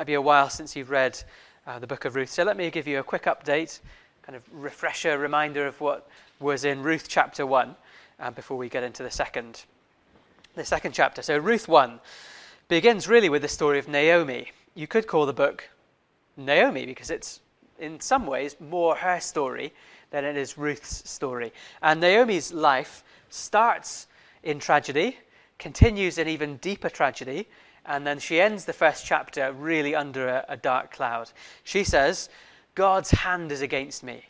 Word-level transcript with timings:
might 0.00 0.06
be 0.06 0.14
a 0.14 0.20
while 0.22 0.48
since 0.48 0.74
you've 0.74 0.88
read 0.88 1.22
uh, 1.66 1.78
the 1.78 1.86
book 1.86 2.06
of 2.06 2.16
Ruth. 2.16 2.30
So 2.30 2.42
let 2.42 2.56
me 2.56 2.70
give 2.70 2.88
you 2.88 3.00
a 3.00 3.02
quick 3.02 3.24
update, 3.24 3.80
kind 4.22 4.34
of 4.34 4.42
refresher, 4.50 5.18
reminder 5.18 5.66
of 5.66 5.78
what 5.78 6.08
was 6.38 6.64
in 6.64 6.82
Ruth 6.82 7.04
chapter 7.06 7.44
1 7.44 7.76
uh, 8.18 8.30
before 8.30 8.56
we 8.56 8.70
get 8.70 8.82
into 8.82 9.02
the 9.02 9.10
second, 9.10 9.64
the 10.54 10.64
second 10.64 10.92
chapter. 10.92 11.20
So 11.20 11.36
Ruth 11.36 11.68
1 11.68 12.00
begins 12.68 13.08
really 13.08 13.28
with 13.28 13.42
the 13.42 13.48
story 13.48 13.78
of 13.78 13.88
Naomi. 13.88 14.52
You 14.74 14.86
could 14.86 15.06
call 15.06 15.26
the 15.26 15.34
book 15.34 15.68
Naomi 16.34 16.86
because 16.86 17.10
it's 17.10 17.40
in 17.78 18.00
some 18.00 18.26
ways 18.26 18.56
more 18.58 18.96
her 18.96 19.20
story 19.20 19.70
than 20.12 20.24
it 20.24 20.34
is 20.34 20.56
Ruth's 20.56 21.10
story. 21.10 21.52
And 21.82 22.00
Naomi's 22.00 22.54
life 22.54 23.04
starts 23.28 24.06
in 24.44 24.60
tragedy, 24.60 25.18
continues 25.58 26.16
in 26.16 26.26
even 26.26 26.56
deeper 26.56 26.88
tragedy, 26.88 27.46
and 27.86 28.06
then 28.06 28.18
she 28.18 28.40
ends 28.40 28.64
the 28.64 28.72
first 28.72 29.04
chapter 29.04 29.52
really 29.52 29.94
under 29.94 30.28
a, 30.28 30.44
a 30.48 30.56
dark 30.56 30.92
cloud. 30.92 31.30
She 31.64 31.84
says, 31.84 32.28
God's 32.74 33.10
hand 33.10 33.52
is 33.52 33.62
against 33.62 34.02
me. 34.02 34.24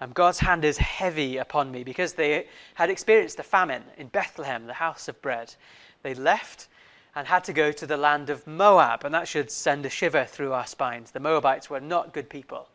Um, 0.00 0.12
God's 0.12 0.38
hand 0.38 0.64
is 0.64 0.78
heavy 0.78 1.36
upon 1.36 1.70
me 1.70 1.84
because 1.84 2.14
they 2.14 2.46
had 2.74 2.88
experienced 2.88 3.38
a 3.38 3.42
famine 3.42 3.82
in 3.98 4.08
Bethlehem, 4.08 4.66
the 4.66 4.72
house 4.72 5.08
of 5.08 5.20
bread. 5.20 5.54
They 6.02 6.14
left 6.14 6.68
and 7.14 7.26
had 7.26 7.44
to 7.44 7.52
go 7.52 7.72
to 7.72 7.86
the 7.86 7.96
land 7.96 8.30
of 8.30 8.46
Moab, 8.46 9.04
and 9.04 9.14
that 9.14 9.28
should 9.28 9.50
send 9.50 9.84
a 9.84 9.90
shiver 9.90 10.24
through 10.24 10.52
our 10.52 10.66
spines. 10.66 11.10
The 11.10 11.20
Moabites 11.20 11.68
were 11.68 11.80
not 11.80 12.14
good 12.14 12.30
people. 12.30 12.68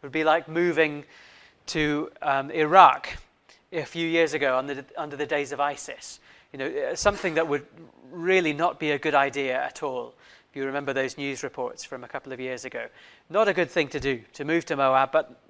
It 0.00 0.06
would 0.06 0.12
be 0.12 0.24
like 0.24 0.48
moving 0.48 1.04
to 1.66 2.10
um, 2.22 2.50
Iraq 2.50 3.16
a 3.72 3.84
few 3.84 4.06
years 4.06 4.34
ago 4.34 4.56
under, 4.56 4.84
under 4.96 5.16
the 5.16 5.26
days 5.26 5.52
of 5.52 5.60
ISIS. 5.60 6.20
You 6.52 6.58
know, 6.58 6.66
uh, 6.66 6.94
something 6.94 7.34
that 7.34 7.48
would 7.48 7.66
really 8.10 8.52
not 8.52 8.78
be 8.78 8.90
a 8.90 8.98
good 8.98 9.14
idea 9.14 9.60
at 9.62 9.82
all. 9.82 10.14
If 10.50 10.56
you 10.56 10.66
remember 10.66 10.92
those 10.92 11.16
news 11.16 11.42
reports 11.42 11.82
from 11.82 12.04
a 12.04 12.08
couple 12.08 12.32
of 12.32 12.38
years 12.38 12.66
ago, 12.66 12.88
not 13.30 13.48
a 13.48 13.54
good 13.54 13.70
thing 13.70 13.88
to 13.88 14.00
do 14.00 14.20
to 14.34 14.44
move 14.44 14.66
to 14.66 14.76
Moab, 14.76 15.10
but 15.10 15.40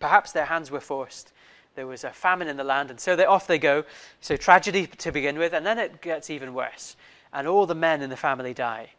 perhaps 0.00 0.32
their 0.32 0.46
hands 0.46 0.70
were 0.70 0.80
forced. 0.80 1.32
There 1.74 1.86
was 1.86 2.04
a 2.04 2.10
famine 2.10 2.48
in 2.48 2.56
the 2.56 2.64
land, 2.64 2.90
and 2.90 2.98
so 2.98 3.14
they, 3.14 3.26
off 3.26 3.46
they 3.46 3.58
go. 3.58 3.84
So 4.22 4.34
tragedy 4.36 4.86
to 4.86 5.12
begin 5.12 5.38
with, 5.38 5.52
and 5.52 5.66
then 5.66 5.78
it 5.78 6.00
gets 6.00 6.30
even 6.30 6.54
worse, 6.54 6.96
and 7.34 7.46
all 7.46 7.66
the 7.66 7.74
men 7.74 8.00
in 8.00 8.08
the 8.08 8.16
family 8.16 8.54
die. 8.54 8.92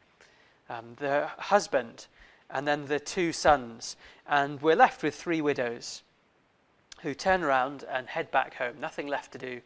Um, 0.69 0.93
the 0.97 1.27
husband, 1.39 2.05
and 2.51 2.67
then 2.67 2.85
the 2.85 2.99
two 2.99 3.33
sons, 3.33 3.97
and 4.27 4.61
we're 4.61 4.75
left 4.75 5.01
with 5.01 5.15
three 5.15 5.41
widows 5.41 6.03
who 7.01 7.15
turn 7.15 7.43
around 7.43 7.83
and 7.89 8.07
head 8.07 8.29
back 8.29 8.53
home. 8.53 8.75
Nothing 8.79 9.07
left 9.07 9.31
to 9.31 9.39
do, 9.39 9.61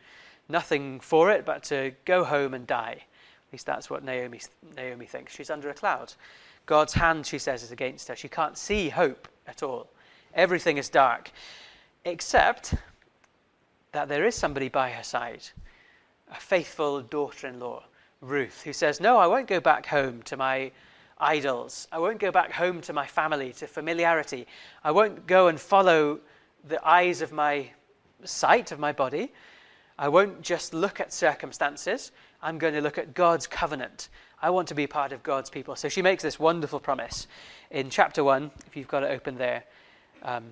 nothing 0.52 1.00
for 1.00 1.32
it 1.32 1.46
but 1.46 1.64
to 1.64 1.94
go 2.06 2.24
home 2.24 2.54
and 2.54 2.68
die. 2.68 2.98
At 3.00 3.54
least 3.54 3.66
that's 3.66 3.90
what 3.90 4.04
Naomi, 4.04 4.40
Naomi 4.76 5.06
thinks. 5.06 5.34
She's 5.34 5.50
under 5.50 5.70
a 5.70 5.74
cloud. 5.74 6.14
God's 6.66 6.94
hand, 6.94 7.26
she 7.26 7.40
says, 7.40 7.64
is 7.64 7.72
against 7.72 8.08
her. 8.08 8.16
She 8.16 8.30
can't 8.30 8.58
see 8.58 8.90
hope 8.90 9.28
at 9.48 9.64
all. 9.64 9.90
Everything 10.34 10.78
is 10.78 10.90
dark, 10.90 11.32
except 12.06 12.76
that 13.92 14.08
there 14.08 14.26
is 14.26 14.36
somebody 14.36 14.70
by 14.70 14.92
her 14.92 15.04
side, 15.04 15.44
a 16.32 16.40
faithful 16.40 17.02
daughter 17.02 17.48
in 17.48 17.60
law, 17.60 17.84
Ruth, 18.22 18.62
who 18.62 18.72
says, 18.72 19.02
No, 19.02 19.18
I 19.18 19.28
won't 19.28 19.48
go 19.48 19.60
back 19.60 19.86
home 19.86 20.22
to 20.24 20.38
my 20.38 20.72
idols. 21.18 21.88
I 21.92 22.00
won't 22.00 22.20
go 22.20 22.32
back 22.32 22.52
home 22.52 22.82
to 22.82 22.94
my 22.94 23.06
family, 23.06 23.52
to 23.54 23.68
familiarity. 23.68 24.48
I 24.84 24.92
won't 24.92 25.28
go 25.28 25.48
and 25.48 25.60
follow 25.60 26.20
the 26.68 26.86
eyes 26.88 27.22
of 27.22 27.32
my 27.32 27.70
sight, 28.24 28.72
of 28.72 28.80
my 28.80 28.92
body. 28.92 29.34
I 30.02 30.08
won't 30.08 30.42
just 30.42 30.74
look 30.74 31.00
at 31.00 31.14
circumstances. 31.14 32.12
I'm 32.42 32.58
going 32.58 32.74
to 32.74 32.82
look 32.82 32.98
at 32.98 33.14
God's 33.14 33.46
covenant. 33.46 34.10
I 34.42 34.50
want 34.50 34.68
to 34.70 34.74
be 34.74 34.88
part 34.88 35.12
of 35.12 35.22
God's 35.22 35.52
people. 35.52 35.76
So 35.76 35.90
she 35.90 36.02
makes 36.02 36.24
this 36.24 36.40
wonderful 36.40 36.80
promise 36.80 37.28
in 37.70 37.92
chapter 37.92 38.24
1, 38.24 38.50
if 38.66 38.76
you've 38.76 38.88
got 38.88 39.04
it 39.04 39.12
open 39.12 39.38
there. 39.38 39.64
Um, 40.24 40.46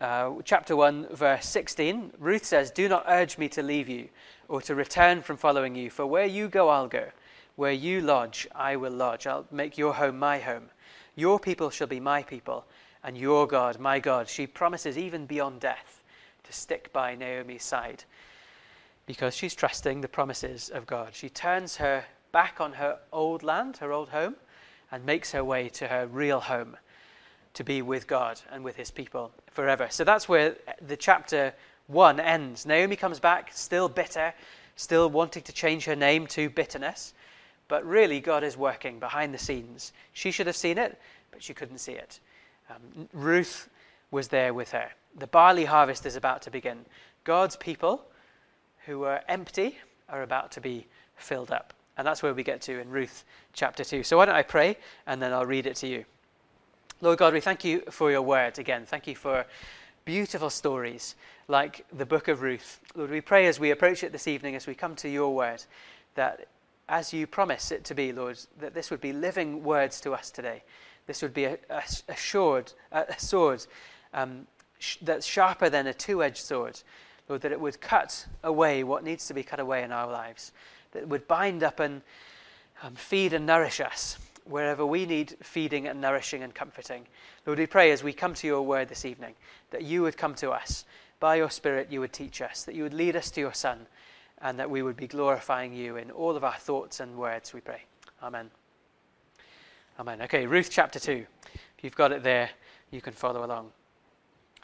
uh, 0.00 0.34
chapter 0.44 0.76
1, 0.76 1.16
verse 1.16 1.46
16, 1.48 2.12
Ruth 2.20 2.44
says, 2.44 2.70
Do 2.70 2.88
not 2.88 3.06
urge 3.08 3.38
me 3.38 3.48
to 3.48 3.62
leave 3.62 3.88
you 3.88 4.08
or 4.46 4.60
to 4.62 4.76
return 4.76 5.20
from 5.20 5.36
following 5.36 5.74
you, 5.74 5.90
for 5.90 6.06
where 6.06 6.26
you 6.26 6.46
go, 6.46 6.68
I'll 6.68 6.86
go. 6.86 7.08
Where 7.56 7.72
you 7.72 8.02
lodge, 8.02 8.46
I 8.54 8.76
will 8.76 8.92
lodge. 8.92 9.26
I'll 9.26 9.46
make 9.50 9.76
your 9.76 9.94
home 9.94 10.16
my 10.16 10.38
home. 10.38 10.70
Your 11.16 11.40
people 11.40 11.70
shall 11.70 11.88
be 11.88 11.98
my 11.98 12.22
people, 12.22 12.66
and 13.02 13.18
your 13.18 13.48
God, 13.48 13.80
my 13.80 13.98
God. 13.98 14.28
She 14.28 14.46
promises, 14.46 14.96
even 14.96 15.26
beyond 15.26 15.58
death, 15.58 15.95
to 16.46 16.52
stick 16.52 16.92
by 16.92 17.14
Naomi's 17.14 17.64
side 17.64 18.04
because 19.06 19.34
she's 19.34 19.54
trusting 19.54 20.00
the 20.00 20.08
promises 20.08 20.68
of 20.68 20.86
God. 20.86 21.10
She 21.12 21.28
turns 21.28 21.76
her 21.76 22.04
back 22.32 22.60
on 22.60 22.72
her 22.74 22.98
old 23.12 23.42
land, 23.42 23.78
her 23.78 23.92
old 23.92 24.08
home, 24.08 24.36
and 24.90 25.04
makes 25.04 25.32
her 25.32 25.44
way 25.44 25.68
to 25.70 25.86
her 25.86 26.06
real 26.06 26.40
home 26.40 26.76
to 27.54 27.64
be 27.64 27.82
with 27.82 28.06
God 28.06 28.40
and 28.52 28.62
with 28.62 28.76
his 28.76 28.90
people 28.90 29.32
forever. 29.50 29.88
So 29.90 30.04
that's 30.04 30.28
where 30.28 30.56
the 30.86 30.96
chapter 30.96 31.54
1 31.86 32.20
ends. 32.20 32.66
Naomi 32.66 32.96
comes 32.96 33.18
back, 33.18 33.50
still 33.52 33.88
bitter, 33.88 34.34
still 34.76 35.08
wanting 35.08 35.42
to 35.44 35.52
change 35.52 35.84
her 35.86 35.96
name 35.96 36.26
to 36.28 36.50
bitterness. 36.50 37.14
But 37.68 37.84
really, 37.84 38.20
God 38.20 38.44
is 38.44 38.56
working 38.56 39.00
behind 39.00 39.32
the 39.32 39.38
scenes. 39.38 39.92
She 40.12 40.30
should 40.30 40.46
have 40.46 40.56
seen 40.56 40.78
it, 40.78 41.00
but 41.30 41.42
she 41.42 41.54
couldn't 41.54 41.78
see 41.78 41.92
it. 41.92 42.20
Um, 42.70 43.08
Ruth 43.12 43.68
was 44.10 44.28
there 44.28 44.54
with 44.54 44.72
her. 44.72 44.90
The 45.18 45.26
barley 45.26 45.64
harvest 45.64 46.06
is 46.06 46.16
about 46.16 46.42
to 46.42 46.50
begin. 46.50 46.84
God's 47.24 47.56
people 47.56 48.04
who 48.86 49.00
were 49.00 49.20
empty 49.28 49.78
are 50.08 50.22
about 50.22 50.52
to 50.52 50.60
be 50.60 50.86
filled 51.16 51.50
up. 51.50 51.72
And 51.96 52.06
that's 52.06 52.22
where 52.22 52.34
we 52.34 52.42
get 52.42 52.60
to 52.62 52.78
in 52.78 52.90
Ruth 52.90 53.24
chapter 53.52 53.82
2. 53.82 54.02
So 54.02 54.18
why 54.18 54.26
don't 54.26 54.34
I 54.34 54.42
pray 54.42 54.76
and 55.06 55.20
then 55.20 55.32
I'll 55.32 55.46
read 55.46 55.66
it 55.66 55.76
to 55.76 55.86
you. 55.86 56.04
Lord 57.00 57.18
God, 57.18 57.32
we 57.32 57.40
thank 57.40 57.64
you 57.64 57.82
for 57.90 58.10
your 58.10 58.22
word 58.22 58.58
again. 58.58 58.86
Thank 58.86 59.06
you 59.06 59.14
for 59.14 59.44
beautiful 60.04 60.50
stories 60.50 61.14
like 61.48 61.84
the 61.92 62.06
book 62.06 62.28
of 62.28 62.42
Ruth. 62.42 62.80
Lord, 62.94 63.10
we 63.10 63.20
pray 63.20 63.46
as 63.46 63.58
we 63.58 63.70
approach 63.70 64.02
it 64.04 64.12
this 64.12 64.28
evening, 64.28 64.54
as 64.54 64.66
we 64.66 64.74
come 64.74 64.94
to 64.96 65.08
your 65.08 65.34
word, 65.34 65.62
that 66.14 66.48
as 66.88 67.12
you 67.12 67.26
promise 67.26 67.70
it 67.70 67.84
to 67.84 67.94
be, 67.94 68.12
Lord, 68.12 68.38
that 68.60 68.74
this 68.74 68.90
would 68.90 69.00
be 69.00 69.12
living 69.12 69.64
words 69.64 70.00
to 70.02 70.12
us 70.12 70.30
today. 70.30 70.62
This 71.06 71.22
would 71.22 71.34
be 71.34 71.44
a, 71.44 71.58
a, 71.70 71.82
a 72.08 72.16
sword, 72.16 72.72
a, 72.92 73.04
a 73.08 73.18
sword 73.18 73.66
um, 74.14 74.46
sh- 74.78 74.98
that's 75.02 75.26
sharper 75.26 75.68
than 75.68 75.86
a 75.86 75.94
two 75.94 76.22
edged 76.22 76.44
sword. 76.44 76.80
Lord, 77.28 77.42
that 77.42 77.52
it 77.52 77.60
would 77.60 77.80
cut 77.80 78.26
away 78.44 78.84
what 78.84 79.02
needs 79.02 79.26
to 79.26 79.34
be 79.34 79.42
cut 79.42 79.58
away 79.58 79.82
in 79.82 79.90
our 79.90 80.10
lives, 80.10 80.52
that 80.92 81.00
it 81.00 81.08
would 81.08 81.26
bind 81.26 81.62
up 81.62 81.80
and 81.80 82.02
um, 82.82 82.94
feed 82.94 83.32
and 83.32 83.46
nourish 83.46 83.80
us 83.80 84.18
wherever 84.44 84.86
we 84.86 85.06
need 85.06 85.36
feeding 85.42 85.88
and 85.88 86.00
nourishing 86.00 86.42
and 86.42 86.54
comforting. 86.54 87.06
Lord, 87.44 87.58
we 87.58 87.66
pray 87.66 87.90
as 87.90 88.04
we 88.04 88.12
come 88.12 88.34
to 88.34 88.46
your 88.46 88.62
word 88.62 88.88
this 88.88 89.04
evening 89.04 89.34
that 89.70 89.82
you 89.82 90.02
would 90.02 90.16
come 90.16 90.34
to 90.36 90.50
us. 90.50 90.84
By 91.18 91.36
your 91.36 91.50
Spirit, 91.50 91.88
you 91.90 92.00
would 92.00 92.12
teach 92.12 92.42
us, 92.42 92.64
that 92.64 92.74
you 92.74 92.82
would 92.82 92.94
lead 92.94 93.16
us 93.16 93.30
to 93.32 93.40
your 93.40 93.54
Son, 93.54 93.86
and 94.42 94.58
that 94.58 94.70
we 94.70 94.82
would 94.82 94.96
be 94.96 95.06
glorifying 95.06 95.72
you 95.72 95.96
in 95.96 96.10
all 96.10 96.36
of 96.36 96.44
our 96.44 96.56
thoughts 96.56 97.00
and 97.00 97.16
words, 97.16 97.54
we 97.54 97.60
pray. 97.60 97.82
Amen. 98.22 98.50
Amen. 99.98 100.20
Okay, 100.22 100.46
Ruth 100.46 100.68
chapter 100.70 100.98
2. 100.98 101.26
If 101.54 101.84
you've 101.84 101.96
got 101.96 102.12
it 102.12 102.22
there, 102.22 102.50
you 102.90 103.00
can 103.00 103.14
follow 103.14 103.44
along. 103.44 103.72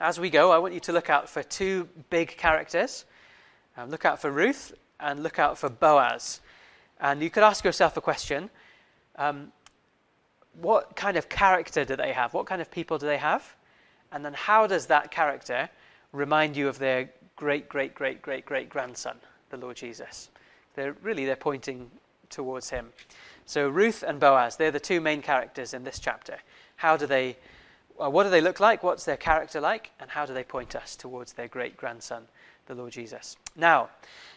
As 0.01 0.19
we 0.19 0.31
go, 0.31 0.51
I 0.51 0.59
want 0.59 0.75
you 0.75 0.81
to 0.81 0.93
look 0.93 1.11
out 1.11 1.29
for 1.29 1.43
two 1.43 1.89
big 2.11 2.37
characters. 2.37 3.05
Um, 3.77 3.91
look 3.91 4.05
out 4.05 4.21
for 4.21 4.31
Ruth 4.31 4.75
and 5.01 5.23
look 5.23 5.39
out 5.39 5.59
for 5.59 5.69
Boaz. 5.69 6.41
And 7.01 7.23
you 7.23 7.31
could 7.31 7.43
ask 7.43 7.65
yourself 7.65 7.97
a 7.97 8.01
question 8.01 8.51
um, 9.17 9.53
what 10.61 10.97
kind 10.97 11.17
of 11.17 11.29
character 11.29 11.85
do 11.85 11.97
they 11.97 12.13
have? 12.13 12.35
What 12.35 12.47
kind 12.47 12.61
of 12.61 12.71
people 12.71 12.99
do 12.99 13.07
they 13.07 13.19
have? 13.19 13.57
And 14.11 14.25
then 14.25 14.35
how 14.35 14.67
does 14.67 14.87
that 14.87 15.11
character 15.11 15.69
remind 16.13 16.57
you 16.57 16.69
of 16.69 16.79
their 16.79 17.11
great, 17.37 17.69
great, 17.69 17.95
great, 17.95 18.21
great, 18.21 18.45
great 18.45 18.69
grandson, 18.69 19.17
the 19.51 19.57
Lord 19.57 19.77
Jesus? 19.77 20.31
They're 20.75 20.97
really 21.03 21.25
they're 21.25 21.37
pointing 21.37 21.91
towards 22.29 22.71
him. 22.71 22.91
So 23.47 23.69
Ruth 23.69 24.03
and 24.07 24.21
Boaz, 24.21 24.57
they're 24.57 24.71
the 24.71 24.81
two 24.81 25.01
main 25.01 25.23
characters 25.23 25.75
in 25.75 25.85
this 25.85 25.99
chapter. 25.99 26.39
How 26.77 26.97
do 26.97 27.07
they, 27.07 27.37
well, 27.99 28.13
what 28.13 28.25
do 28.25 28.31
they 28.31 28.41
look 28.41 28.61
like? 28.61 28.83
What's 28.83 29.05
their 29.05 29.17
character 29.17 29.61
like? 29.61 29.91
And 30.01 30.11
how 30.11 30.27
do 30.27 30.35
they 30.35 30.45
point 30.45 30.75
us 30.75 30.97
towards 30.97 31.33
their 31.33 31.49
great 31.49 31.77
grandson, 31.77 32.25
the 32.67 32.75
Lord 32.75 32.93
Jesus? 32.93 33.37
Now, 33.57 33.91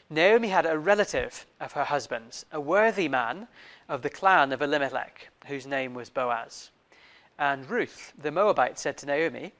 Naomi 0.09 0.49
had 0.49 0.65
a 0.65 0.77
relative 0.77 1.45
of 1.59 1.71
her 1.71 1.85
husband's, 1.85 2.45
a 2.51 2.59
worthy 2.59 3.07
man 3.07 3.47
of 3.89 4.01
the 4.01 4.09
clan 4.09 4.51
of 4.51 4.61
Elimelech, 4.61 5.29
whose 5.47 5.65
name 5.65 5.93
was 5.93 6.09
Boaz. 6.09 6.69
And 7.39 7.69
Ruth, 7.69 8.13
the 8.17 8.31
Moabite, 8.31 8.77
said 8.77 8.97
to 8.97 9.05
Naomi, 9.05 9.53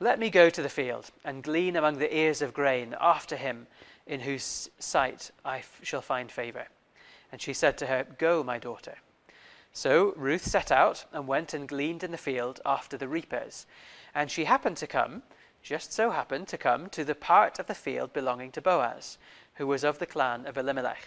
Let 0.00 0.18
me 0.18 0.30
go 0.30 0.50
to 0.50 0.62
the 0.62 0.68
field 0.68 1.10
and 1.24 1.42
glean 1.42 1.76
among 1.76 1.98
the 1.98 2.14
ears 2.14 2.42
of 2.42 2.52
grain 2.52 2.94
after 3.00 3.36
him 3.36 3.66
in 4.06 4.20
whose 4.20 4.70
sight 4.78 5.30
I 5.44 5.58
f- 5.58 5.80
shall 5.82 6.02
find 6.02 6.30
favor. 6.30 6.66
And 7.30 7.40
she 7.40 7.52
said 7.52 7.78
to 7.78 7.86
her, 7.86 8.06
Go, 8.18 8.42
my 8.42 8.58
daughter. 8.58 8.96
So 9.72 10.12
Ruth 10.16 10.44
set 10.44 10.72
out 10.72 11.04
and 11.12 11.28
went 11.28 11.54
and 11.54 11.68
gleaned 11.68 12.02
in 12.02 12.10
the 12.10 12.18
field 12.18 12.60
after 12.64 12.96
the 12.96 13.08
reapers. 13.08 13.66
And 14.14 14.30
she 14.30 14.44
happened 14.44 14.76
to 14.78 14.86
come, 14.86 15.22
just 15.62 15.92
so 15.92 16.10
happened 16.10 16.48
to 16.48 16.58
come, 16.58 16.88
to 16.90 17.04
the 17.04 17.14
part 17.14 17.58
of 17.58 17.66
the 17.66 17.74
field 17.74 18.12
belonging 18.12 18.52
to 18.52 18.62
Boaz, 18.62 19.18
who 19.54 19.66
was 19.66 19.84
of 19.84 19.98
the 19.98 20.06
clan 20.06 20.46
of 20.46 20.56
Elimelech. 20.56 21.06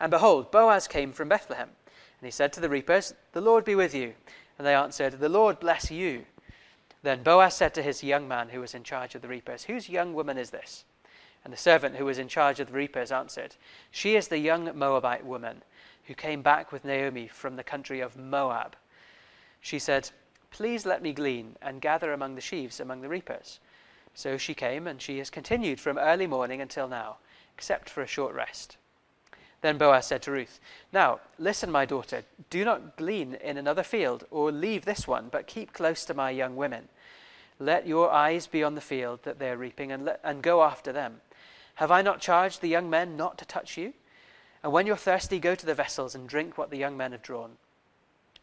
And 0.00 0.10
behold, 0.10 0.50
Boaz 0.50 0.88
came 0.88 1.12
from 1.12 1.28
Bethlehem, 1.28 1.70
And 1.86 2.26
he 2.26 2.30
said 2.30 2.52
to 2.54 2.60
the 2.60 2.68
reapers, 2.68 3.14
The 3.32 3.40
Lord 3.40 3.64
be 3.64 3.74
with 3.74 3.94
you. 3.94 4.14
And 4.58 4.66
they 4.66 4.74
answered, 4.74 5.20
The 5.20 5.28
Lord 5.28 5.60
bless 5.60 5.90
you. 5.90 6.24
Then 7.02 7.22
Boaz 7.22 7.54
said 7.54 7.74
to 7.74 7.82
his 7.82 8.02
young 8.02 8.26
man 8.28 8.48
who 8.48 8.60
was 8.60 8.74
in 8.74 8.84
charge 8.84 9.14
of 9.14 9.22
the 9.22 9.28
reapers, 9.28 9.64
Whose 9.64 9.88
young 9.88 10.14
woman 10.14 10.38
is 10.38 10.50
this? 10.50 10.84
And 11.44 11.52
the 11.52 11.58
servant 11.58 11.96
who 11.96 12.04
was 12.04 12.18
in 12.18 12.28
charge 12.28 12.60
of 12.60 12.68
the 12.68 12.74
reapers 12.74 13.10
answered, 13.10 13.56
She 13.90 14.14
is 14.16 14.28
the 14.28 14.38
young 14.38 14.76
Moabite 14.76 15.26
woman 15.26 15.62
who 16.04 16.14
came 16.14 16.42
back 16.42 16.72
with 16.72 16.84
Naomi 16.84 17.28
from 17.28 17.56
the 17.56 17.64
country 17.64 18.00
of 18.00 18.16
Moab. 18.16 18.76
She 19.60 19.78
said, 19.78 20.10
Please 20.50 20.84
let 20.84 21.02
me 21.02 21.12
glean 21.12 21.56
and 21.62 21.80
gather 21.80 22.12
among 22.12 22.34
the 22.34 22.40
sheaves 22.40 22.80
among 22.80 23.00
the 23.00 23.08
reapers. 23.08 23.60
So 24.14 24.36
she 24.36 24.54
came, 24.54 24.86
and 24.86 25.00
she 25.00 25.18
has 25.18 25.30
continued 25.30 25.80
from 25.80 25.98
early 25.98 26.26
morning 26.26 26.60
until 26.60 26.88
now, 26.88 27.16
except 27.54 27.88
for 27.88 28.02
a 28.02 28.06
short 28.06 28.34
rest. 28.34 28.76
Then 29.62 29.78
Boaz 29.78 30.06
said 30.06 30.22
to 30.22 30.32
Ruth, 30.32 30.60
Now, 30.92 31.20
listen, 31.38 31.70
my 31.70 31.86
daughter, 31.86 32.24
do 32.50 32.64
not 32.64 32.96
glean 32.96 33.34
in 33.34 33.56
another 33.56 33.84
field, 33.84 34.24
or 34.30 34.52
leave 34.52 34.84
this 34.84 35.06
one, 35.06 35.28
but 35.30 35.46
keep 35.46 35.72
close 35.72 36.04
to 36.04 36.14
my 36.14 36.30
young 36.30 36.56
women. 36.56 36.88
Let 37.58 37.86
your 37.86 38.10
eyes 38.10 38.46
be 38.48 38.64
on 38.64 38.74
the 38.74 38.80
field 38.80 39.20
that 39.22 39.38
they 39.38 39.48
are 39.50 39.56
reaping, 39.56 39.92
and, 39.92 40.04
let, 40.04 40.20
and 40.24 40.42
go 40.42 40.62
after 40.62 40.92
them. 40.92 41.20
Have 41.76 41.92
I 41.92 42.02
not 42.02 42.20
charged 42.20 42.60
the 42.60 42.68
young 42.68 42.90
men 42.90 43.16
not 43.16 43.38
to 43.38 43.44
touch 43.44 43.78
you? 43.78 43.94
And 44.62 44.72
when 44.72 44.86
you're 44.86 44.96
thirsty, 44.96 45.38
go 45.38 45.54
to 45.54 45.66
the 45.66 45.74
vessels 45.74 46.14
and 46.14 46.28
drink 46.28 46.56
what 46.56 46.70
the 46.70 46.78
young 46.78 46.96
men 46.96 47.12
have 47.12 47.22
drawn. 47.22 47.52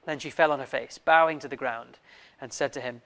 Then 0.05 0.19
she 0.19 0.29
fell 0.29 0.51
on 0.51 0.59
her 0.59 0.65
face, 0.65 0.97
bowing 0.97 1.39
to 1.39 1.47
the 1.47 1.55
ground, 1.55 1.99
and 2.41 2.51
said 2.51 2.73
to 2.73 2.81
him, 2.81 3.01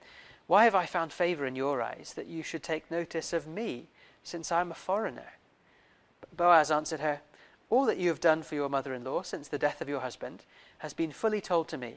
Why 0.46 0.64
have 0.64 0.74
I 0.74 0.86
found 0.86 1.12
favor 1.12 1.46
in 1.46 1.56
your 1.56 1.80
eyes, 1.82 2.14
that 2.16 2.26
you 2.26 2.42
should 2.42 2.62
take 2.62 2.90
notice 2.90 3.32
of 3.32 3.46
me, 3.46 3.86
since 4.22 4.50
I 4.50 4.60
am 4.60 4.70
a 4.70 4.74
foreigner? 4.74 5.34
Boaz 6.36 6.70
answered 6.70 7.00
her, 7.00 7.20
all 7.70 7.86
that 7.86 7.98
you 7.98 8.08
have 8.08 8.20
done 8.20 8.42
for 8.42 8.54
your 8.54 8.68
mother 8.68 8.94
in 8.94 9.04
law 9.04 9.22
since 9.22 9.48
the 9.48 9.58
death 9.58 9.80
of 9.80 9.88
your 9.88 10.00
husband 10.00 10.44
has 10.78 10.92
been 10.92 11.10
fully 11.10 11.40
told 11.40 11.68
to 11.68 11.78
me. 11.78 11.94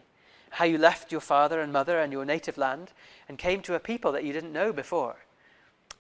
How 0.50 0.66
you 0.66 0.78
left 0.78 1.12
your 1.12 1.22
father 1.22 1.60
and 1.60 1.74
mother 1.74 2.00
and 2.00 2.12
your 2.12 2.26
native 2.26 2.58
land 2.58 2.94
and 3.28 3.38
came 3.38 3.62
to 3.62 3.76
a 3.76 3.80
people 3.80 4.12
that 4.14 4.24
you 4.24 4.34
didn't 4.34 4.54
know 4.54 4.72
before. 4.72 5.18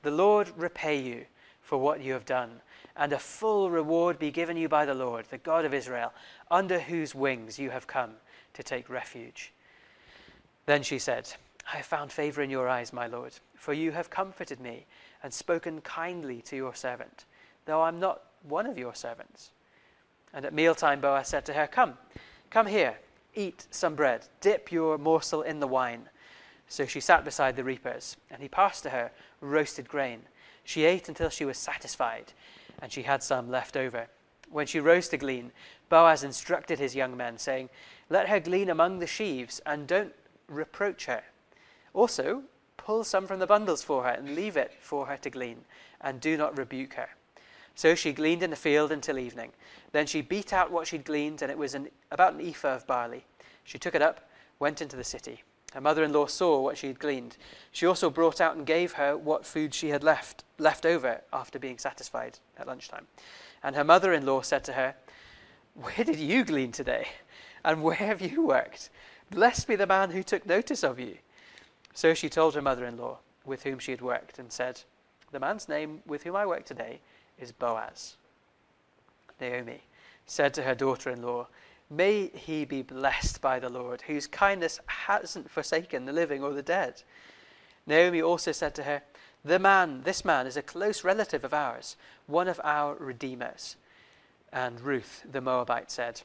The 0.04 0.12
Lord 0.12 0.52
repay 0.56 1.00
you 1.00 1.26
for 1.62 1.78
what 1.78 2.02
you 2.02 2.14
have 2.14 2.26
done, 2.26 2.62
and 2.98 3.14
a 3.14 3.20
full 3.20 3.70
reward 3.70 4.18
be 4.18 4.32
given 4.32 4.58
you 4.58 4.68
by 4.68 4.86
the 4.86 4.94
Lord, 4.94 5.26
the 5.30 5.38
God 5.38 5.66
of 5.66 5.74
Israel, 5.74 6.14
under 6.50 6.80
whose 6.80 7.14
wings 7.14 7.60
you 7.60 7.70
have 7.70 7.88
come 7.88 8.12
to 8.54 8.64
take 8.64 8.90
refuge. 8.90 9.54
Then 10.66 10.84
she 10.84 11.00
said, 11.00 11.32
I 11.72 11.78
have 11.78 11.86
found 11.86 12.12
favor 12.12 12.42
in 12.42 12.50
your 12.50 12.68
eyes, 12.68 12.92
my 12.92 13.08
Lord, 13.08 13.34
for 13.56 13.74
you 13.74 13.92
have 13.92 14.10
comforted 14.10 14.60
me 14.60 14.86
and 15.22 15.34
spoken 15.34 15.82
kindly 15.82 16.42
to 16.44 16.56
your 16.56 16.74
servant, 16.74 17.26
though 17.66 17.82
I'm 17.82 18.00
not 18.00 18.22
one 18.44 18.66
of 18.66 18.78
your 18.78 18.96
servants. 18.96 19.52
And 20.34 20.46
at 20.46 20.54
mealtime, 20.54 21.02
Boaz 21.02 21.28
said 21.28 21.46
to 21.46 21.54
her, 21.54 21.68
Come, 21.68 21.98
come 22.50 22.68
here, 22.68 22.98
eat 23.36 23.68
some 23.72 23.96
bread, 23.96 24.28
dip 24.42 24.72
your 24.72 24.98
morsel 24.98 25.42
in 25.42 25.60
the 25.60 25.68
wine. 25.68 26.10
So 26.68 26.86
she 26.86 27.00
sat 27.00 27.24
beside 27.24 27.56
the 27.56 27.64
reapers, 27.64 28.18
and 28.30 28.42
he 28.42 28.50
passed 28.50 28.84
to 28.84 28.90
her 28.90 29.12
roasted 29.42 29.88
grain. 29.88 30.22
She 30.64 30.84
ate 30.84 31.08
until 31.08 31.30
she 31.30 31.46
was 31.46 31.58
satisfied, 31.58 32.34
and 32.82 32.92
she 32.92 33.04
had 33.04 33.24
some 33.24 33.50
left 33.50 33.76
over. 33.78 34.08
When 34.50 34.68
she 34.68 34.80
rose 34.80 35.10
to 35.10 35.18
glean, 35.18 35.52
Boaz 35.90 36.24
instructed 36.24 36.80
his 36.80 36.96
young 36.96 37.18
men, 37.18 37.38
saying, 37.38 37.70
Let 38.10 38.30
her 38.30 38.40
glean 38.40 38.70
among 38.70 39.00
the 39.00 39.08
sheaves, 39.08 39.60
and 39.66 39.88
don't 39.88 40.14
reproach 40.48 41.06
her. 41.06 41.24
Also, 41.94 42.44
pull 42.78 43.04
some 43.04 43.28
from 43.28 43.40
the 43.40 43.48
bundles 43.48 43.84
for 43.84 44.04
her, 44.04 44.10
and 44.12 44.36
leave 44.36 44.58
it 44.58 44.74
for 44.80 45.08
her 45.08 45.18
to 45.18 45.30
glean, 45.30 45.66
and 46.02 46.22
do 46.22 46.38
not 46.38 46.58
rebuke 46.58 46.94
her. 46.94 47.10
So 47.76 47.94
she 47.94 48.14
gleaned 48.14 48.42
in 48.42 48.50
the 48.50 48.56
field 48.56 48.92
until 48.92 49.20
evening. 49.20 49.52
Then 49.92 50.08
she 50.08 50.22
beat 50.22 50.54
out 50.54 50.72
what 50.72 50.88
she'd 50.88 51.06
gleaned, 51.06 51.42
and 51.42 51.52
it 51.52 51.58
was 51.58 51.76
an, 51.76 51.90
about 52.12 52.34
an 52.34 52.42
ephah 52.42 52.76
of 52.76 52.88
barley. 52.88 53.26
She 53.64 53.78
took 53.78 53.96
it 53.96 54.02
up, 54.02 54.30
went 54.60 54.82
into 54.82 54.96
the 54.96 55.04
city. 55.04 55.44
Her 55.78 55.82
mother 55.82 56.04
in 56.04 56.12
law 56.12 56.26
saw 56.26 56.60
what 56.60 56.76
she 56.76 56.88
had 56.88 56.98
gleaned. 56.98 57.38
She 57.72 57.86
also 57.86 58.10
brought 58.10 58.42
out 58.42 58.56
and 58.56 58.66
gave 58.66 58.94
her 58.94 59.16
what 59.16 59.46
food 59.46 59.76
she 59.76 59.90
had 59.90 60.04
left, 60.04 60.44
left 60.58 60.88
over 60.88 61.22
after 61.32 61.60
being 61.60 61.78
satisfied 61.78 62.40
at 62.58 62.66
lunchtime. 62.66 63.06
And 63.62 63.76
her 63.76 63.84
mother 63.84 64.12
in 64.12 64.26
law 64.26 64.42
said 64.42 64.64
to 64.64 64.74
her, 64.74 64.96
Where 65.76 66.04
did 66.04 66.18
you 66.18 66.44
glean 66.44 66.72
today? 66.72 67.10
And 67.64 67.84
where 67.84 67.94
have 67.94 68.22
you 68.22 68.48
worked? 68.48 68.90
Blessed 69.30 69.68
be 69.68 69.76
the 69.76 69.86
man 69.86 70.10
who 70.10 70.24
took 70.24 70.48
notice 70.48 70.84
of 70.84 71.00
you. 71.00 71.20
So 71.94 72.16
she 72.16 72.28
told 72.28 72.56
her 72.56 72.62
mother 72.64 72.84
in 72.84 72.98
law 72.98 73.20
with 73.46 73.62
whom 73.62 73.78
she 73.78 73.92
had 73.92 74.02
worked, 74.02 74.40
and 74.40 74.52
said, 74.52 74.82
The 75.32 75.40
man's 75.40 75.70
name 75.70 76.02
with 76.08 76.24
whom 76.24 76.36
I 76.36 76.48
work 76.48 76.66
today 76.66 77.02
is 77.38 77.52
Boaz. 77.52 78.16
Naomi 79.40 79.84
said 80.26 80.56
to 80.56 80.64
her 80.64 80.74
daughter 80.74 81.12
in 81.12 81.22
law, 81.22 81.50
May 81.90 82.28
he 82.28 82.66
be 82.66 82.82
blessed 82.82 83.40
by 83.42 83.60
the 83.60 83.70
Lord, 83.70 84.02
whose 84.04 84.28
kindness 84.28 84.80
hasn't 84.88 85.50
forsaken 85.50 86.06
the 86.06 86.14
living 86.14 86.44
or 86.44 86.54
the 86.54 86.62
dead. 86.62 87.04
Naomi 87.86 88.22
also 88.22 88.52
said 88.52 88.76
to 88.76 88.84
her, 88.84 89.04
The 89.46 89.60
man, 89.60 90.02
this 90.04 90.26
man, 90.26 90.48
is 90.48 90.58
a 90.58 90.62
close 90.62 91.04
relative 91.06 91.46
of 91.46 91.54
ours, 91.54 91.96
one 92.26 92.50
of 92.50 92.60
our 92.64 92.96
redeemers. 92.96 93.78
And 94.52 94.82
Ruth 94.82 95.24
the 95.30 95.42
Moabite 95.42 95.90
said, 95.90 96.22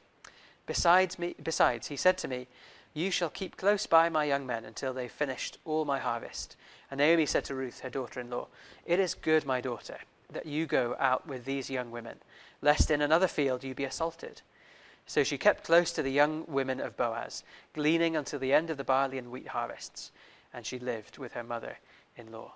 Besides, 0.66 1.18
me, 1.18 1.36
besides, 1.42 1.88
he 1.88 1.96
said 1.96 2.18
to 2.18 2.28
me, 2.28 2.48
You 2.92 3.12
shall 3.12 3.30
keep 3.30 3.56
close 3.56 3.86
by 3.86 4.08
my 4.08 4.24
young 4.24 4.44
men 4.44 4.64
until 4.64 4.92
they've 4.92 5.10
finished 5.10 5.58
all 5.64 5.84
my 5.84 6.00
harvest. 6.00 6.56
And 6.90 6.98
Naomi 6.98 7.26
said 7.26 7.44
to 7.46 7.54
Ruth, 7.54 7.80
her 7.80 7.90
daughter 7.90 8.20
in 8.20 8.30
law, 8.30 8.48
It 8.84 8.98
is 8.98 9.14
good, 9.14 9.46
my 9.46 9.60
daughter 9.60 9.98
that 10.32 10.46
you 10.46 10.66
go 10.66 10.96
out 10.98 11.26
with 11.26 11.44
these 11.44 11.70
young 11.70 11.90
women, 11.90 12.16
lest 12.60 12.90
in 12.90 13.00
another 13.00 13.28
field 13.28 13.62
you 13.62 13.74
be 13.74 13.84
assaulted. 13.84 14.42
So 15.06 15.24
she 15.24 15.36
kept 15.38 15.64
close 15.64 15.92
to 15.92 16.02
the 16.02 16.10
young 16.10 16.44
women 16.46 16.80
of 16.80 16.96
Boaz, 16.96 17.44
gleaning 17.74 18.16
until 18.16 18.38
the 18.38 18.52
end 18.52 18.70
of 18.70 18.76
the 18.76 18.84
barley 18.84 19.18
and 19.18 19.30
wheat 19.30 19.48
harvests, 19.48 20.12
and 20.54 20.64
she 20.64 20.78
lived 20.78 21.18
with 21.18 21.32
her 21.32 21.42
mother 21.42 21.78
in 22.16 22.30
law. 22.30 22.52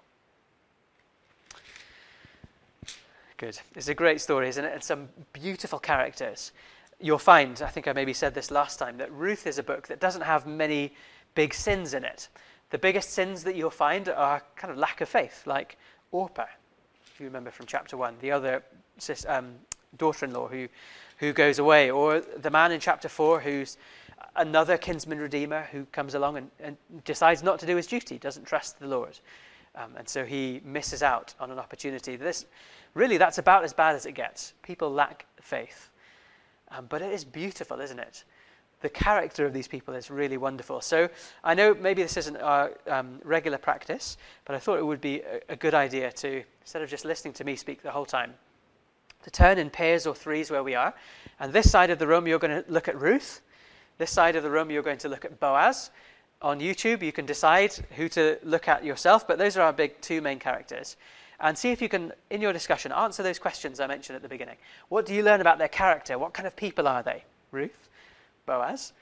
Good. 3.36 3.58
It's 3.74 3.88
a 3.88 3.94
great 3.94 4.20
story, 4.20 4.48
isn't 4.48 4.64
it? 4.64 4.72
And 4.72 4.82
some 4.82 5.08
beautiful 5.32 5.78
characters. 5.78 6.52
You'll 7.00 7.18
find, 7.18 7.60
I 7.60 7.68
think 7.68 7.86
I 7.86 7.92
maybe 7.92 8.14
said 8.14 8.34
this 8.34 8.50
last 8.50 8.78
time, 8.78 8.96
that 8.96 9.12
Ruth 9.12 9.46
is 9.46 9.58
a 9.58 9.62
book 9.62 9.88
that 9.88 10.00
doesn't 10.00 10.22
have 10.22 10.46
many 10.46 10.94
big 11.34 11.52
sins 11.52 11.92
in 11.92 12.04
it. 12.04 12.28
The 12.70 12.78
biggest 12.78 13.10
sins 13.10 13.44
that 13.44 13.54
you'll 13.54 13.70
find 13.70 14.08
are 14.08 14.42
kind 14.56 14.70
of 14.70 14.78
lack 14.78 15.02
of 15.02 15.08
faith, 15.08 15.46
like 15.46 15.76
Orpah 16.12 16.46
if 17.16 17.20
you 17.20 17.26
remember 17.28 17.50
from 17.50 17.64
chapter 17.64 17.96
1, 17.96 18.16
the 18.20 18.30
other 18.30 18.62
um, 19.26 19.54
daughter 19.96 20.26
in 20.26 20.34
law 20.34 20.46
who, 20.46 20.68
who 21.18 21.32
goes 21.32 21.58
away, 21.58 21.90
or 21.90 22.20
the 22.20 22.50
man 22.50 22.72
in 22.72 22.80
chapter 22.80 23.08
4 23.08 23.40
who's 23.40 23.76
another 24.36 24.76
kinsman 24.76 25.18
redeemer 25.18 25.66
who 25.72 25.84
comes 25.86 26.14
along 26.14 26.36
and, 26.36 26.50
and 26.60 26.76
decides 27.04 27.42
not 27.42 27.58
to 27.58 27.66
do 27.66 27.76
his 27.76 27.86
duty, 27.86 28.18
doesn't 28.18 28.44
trust 28.44 28.78
the 28.78 28.86
Lord. 28.86 29.18
Um, 29.74 29.92
and 29.96 30.08
so 30.08 30.24
he 30.24 30.60
misses 30.64 31.02
out 31.02 31.34
on 31.40 31.50
an 31.50 31.58
opportunity. 31.58 32.16
This, 32.16 32.46
really, 32.94 33.18
that's 33.18 33.38
about 33.38 33.64
as 33.64 33.72
bad 33.72 33.94
as 33.94 34.06
it 34.06 34.12
gets. 34.12 34.54
People 34.62 34.90
lack 34.90 35.26
faith. 35.40 35.90
Um, 36.70 36.86
but 36.88 37.02
it 37.02 37.12
is 37.12 37.24
beautiful, 37.24 37.80
isn't 37.80 37.98
it? 37.98 38.24
the 38.80 38.88
character 38.90 39.46
of 39.46 39.52
these 39.52 39.68
people 39.68 39.94
is 39.94 40.10
really 40.10 40.36
wonderful. 40.36 40.80
So 40.80 41.08
I 41.42 41.54
know 41.54 41.74
maybe 41.74 42.02
this 42.02 42.16
isn't 42.16 42.36
our 42.36 42.72
um, 42.88 43.20
regular 43.24 43.58
practice, 43.58 44.16
but 44.44 44.54
I 44.54 44.58
thought 44.58 44.78
it 44.78 44.86
would 44.86 45.00
be 45.00 45.20
a, 45.20 45.40
a, 45.52 45.56
good 45.56 45.74
idea 45.74 46.12
to, 46.12 46.42
instead 46.60 46.82
of 46.82 46.90
just 46.90 47.04
listening 47.04 47.32
to 47.34 47.44
me 47.44 47.56
speak 47.56 47.82
the 47.82 47.90
whole 47.90 48.04
time, 48.04 48.34
to 49.24 49.30
turn 49.30 49.58
in 49.58 49.70
pairs 49.70 50.06
or 50.06 50.14
threes 50.14 50.50
where 50.50 50.62
we 50.62 50.74
are. 50.74 50.94
And 51.40 51.52
this 51.52 51.70
side 51.70 51.90
of 51.90 51.98
the 51.98 52.06
room, 52.06 52.26
you're 52.26 52.38
going 52.38 52.62
to 52.62 52.70
look 52.70 52.88
at 52.88 53.00
Ruth. 53.00 53.40
This 53.98 54.10
side 54.10 54.36
of 54.36 54.42
the 54.42 54.50
room, 54.50 54.70
you're 54.70 54.82
going 54.82 54.98
to 54.98 55.08
look 55.08 55.24
at 55.24 55.40
Boaz. 55.40 55.90
On 56.42 56.60
YouTube, 56.60 57.02
you 57.02 57.12
can 57.12 57.26
decide 57.26 57.72
who 57.96 58.08
to 58.10 58.38
look 58.42 58.68
at 58.68 58.84
yourself, 58.84 59.26
but 59.26 59.38
those 59.38 59.56
are 59.56 59.62
our 59.62 59.72
big 59.72 60.00
two 60.00 60.20
main 60.20 60.38
characters. 60.38 60.96
And 61.40 61.56
see 61.56 61.70
if 61.70 61.82
you 61.82 61.88
can, 61.88 62.12
in 62.30 62.40
your 62.40 62.52
discussion, 62.52 62.92
answer 62.92 63.22
those 63.22 63.38
questions 63.38 63.80
I 63.80 63.86
mentioned 63.86 64.16
at 64.16 64.22
the 64.22 64.28
beginning. 64.28 64.56
What 64.88 65.06
do 65.06 65.14
you 65.14 65.22
learn 65.22 65.40
about 65.40 65.58
their 65.58 65.68
character? 65.68 66.18
What 66.18 66.32
kind 66.32 66.46
of 66.46 66.56
people 66.56 66.88
are 66.88 67.02
they? 67.02 67.24
Ruth? 67.50 67.88
Boaz. 68.46 68.92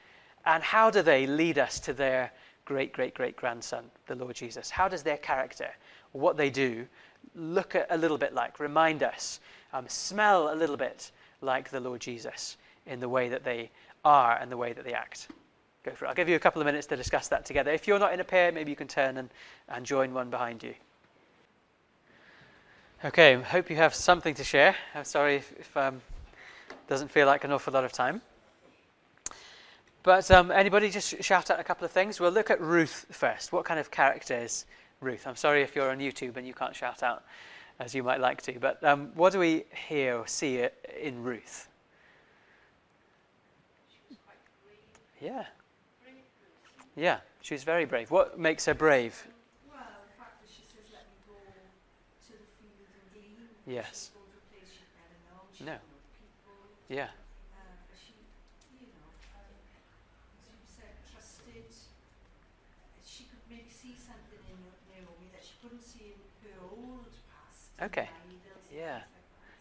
And 0.47 0.63
how 0.63 0.91
do 0.91 1.03
they 1.03 1.27
lead 1.27 1.59
us 1.59 1.79
to 1.81 1.93
their 1.93 2.33
great, 2.65 2.93
great, 2.93 3.15
great 3.15 3.37
grandson, 3.37 3.85
the 4.07 4.15
Lord 4.15 4.35
Jesus? 4.35 4.71
How 4.71 4.89
does 4.89 5.03
their 5.03 5.17
character, 5.17 5.71
what 6.13 6.37
they 6.37 6.51
do, 6.51 6.87
look 7.35 7.75
a 7.89 7.97
little 7.97 8.19
bit 8.19 8.35
like, 8.35 8.61
remind 8.61 9.03
us, 9.03 9.41
um, 9.75 9.87
smell 9.89 10.55
a 10.55 10.57
little 10.57 10.77
bit 10.77 11.11
like 11.43 11.69
the 11.69 11.81
Lord 11.81 12.01
Jesus 12.01 12.57
in 12.87 13.01
the 13.01 13.09
way 13.09 13.29
that 13.29 13.45
they 13.45 13.71
are 14.05 14.39
and 14.39 14.51
the 14.51 14.57
way 14.57 14.73
that 14.73 14.85
they 14.85 14.95
act? 14.95 15.29
Go 15.83 15.91
for 15.91 16.07
it. 16.07 16.09
I'll 16.09 16.15
give 16.15 16.29
you 16.29 16.37
a 16.37 16.41
couple 16.41 16.63
of 16.63 16.67
minutes 16.67 16.87
to 16.87 16.97
discuss 16.97 17.29
that 17.29 17.45
together. 17.45 17.71
If 17.71 17.87
you're 17.87 17.99
not 17.99 18.15
in 18.15 18.21
a 18.21 18.25
pair, 18.25 18.53
maybe 18.53 18.71
you 18.71 18.77
can 18.77 18.89
turn 18.89 19.19
and, 19.19 19.29
and 19.69 19.85
join 19.85 20.15
one 20.15 20.31
behind 20.31 20.63
you. 20.63 20.75
Okay, 23.05 23.35
hope 23.35 23.69
you 23.69 23.77
have 23.77 23.95
something 23.95 24.33
to 24.35 24.45
share. 24.45 24.75
I'm 24.95 25.05
sorry 25.05 25.37
if, 25.37 25.77
um, 25.77 26.01
doesn't 26.87 27.11
feel 27.11 27.27
like 27.27 27.45
an 27.45 27.53
awful 27.53 27.73
lot 27.73 27.85
of 27.85 27.93
time. 27.93 28.23
But 30.03 30.31
um, 30.31 30.51
anybody 30.51 30.89
just 30.91 31.23
shout 31.23 31.51
out 31.51 31.61
a 31.61 31.65
couple 31.65 31.85
of 31.85 31.91
things? 31.91 32.21
We'll 32.21 32.31
look 32.31 32.51
at 32.51 32.61
Ruth 32.61 33.07
first. 33.11 33.53
What 33.53 33.65
kind 33.65 33.81
of 33.81 33.91
character 33.91 34.39
is 34.39 34.65
Ruth? 35.01 35.27
I'm 35.27 35.37
sorry 35.37 35.63
if 35.63 35.75
you're 35.75 35.91
on 35.91 35.99
YouTube 35.99 36.37
and 36.37 36.47
you 36.47 36.55
can't 36.55 36.75
shout 36.75 37.03
out 37.03 37.25
as 37.81 37.95
you 37.95 38.03
might 38.03 38.21
like 38.21 38.41
to, 38.43 38.59
but 38.61 38.83
um, 38.85 39.11
what 39.15 39.33
do 39.33 39.39
we 39.39 39.65
hear 39.89 40.19
or 40.19 40.27
see 40.27 40.67
in 41.01 41.23
Ruth? 41.23 41.69
Yeah. 45.21 45.45
Yeah, 46.97 47.19
she's 47.41 47.65
very 47.65 47.87
brave. 47.87 48.11
What 48.11 48.39
makes 48.39 48.67
her 48.67 48.75
brave? 48.75 49.17
Well, 49.67 49.81
the 49.81 50.15
fact 50.21 50.39
that 50.45 50.51
she 50.53 50.63
says, 50.69 50.85
let 50.93 51.09
me 51.09 51.17
go 51.27 51.35
to 51.41 52.33
the 52.37 52.45
field 52.61 52.87
and 52.93 53.05
glean. 53.11 53.41
Yes. 53.65 53.89
She's 53.89 54.13
going 54.13 54.29
to 54.31 54.37
a 54.37 54.47
place 54.53 54.69
she'd 54.69 54.93
never 54.95 55.17
know. 55.25 55.41
She'd 55.57 55.67
No. 55.67 55.77
people. 55.81 56.55
Yeah. 56.93 57.09
Um, 57.57 57.73
but 57.89 57.97
she, 57.97 58.15
you 58.79 58.93
know, 58.95 59.11
um, 59.33 59.49
as 60.45 60.55
you 60.55 60.69
said, 60.69 60.93
trusted. 61.09 61.73
She 63.03 63.33
could 63.33 63.43
maybe 63.49 63.73
see 63.73 63.97
something 63.97 64.45
in 64.45 64.61
Naomi 64.93 65.33
that 65.33 65.41
she 65.41 65.57
couldn't 65.65 65.81
see 65.83 66.13
in 66.15 66.21
her 66.53 66.61
old 66.69 67.11
past. 67.33 67.64
in 67.64 67.64
Okay. 67.83 68.09
Yeah. 68.75 69.01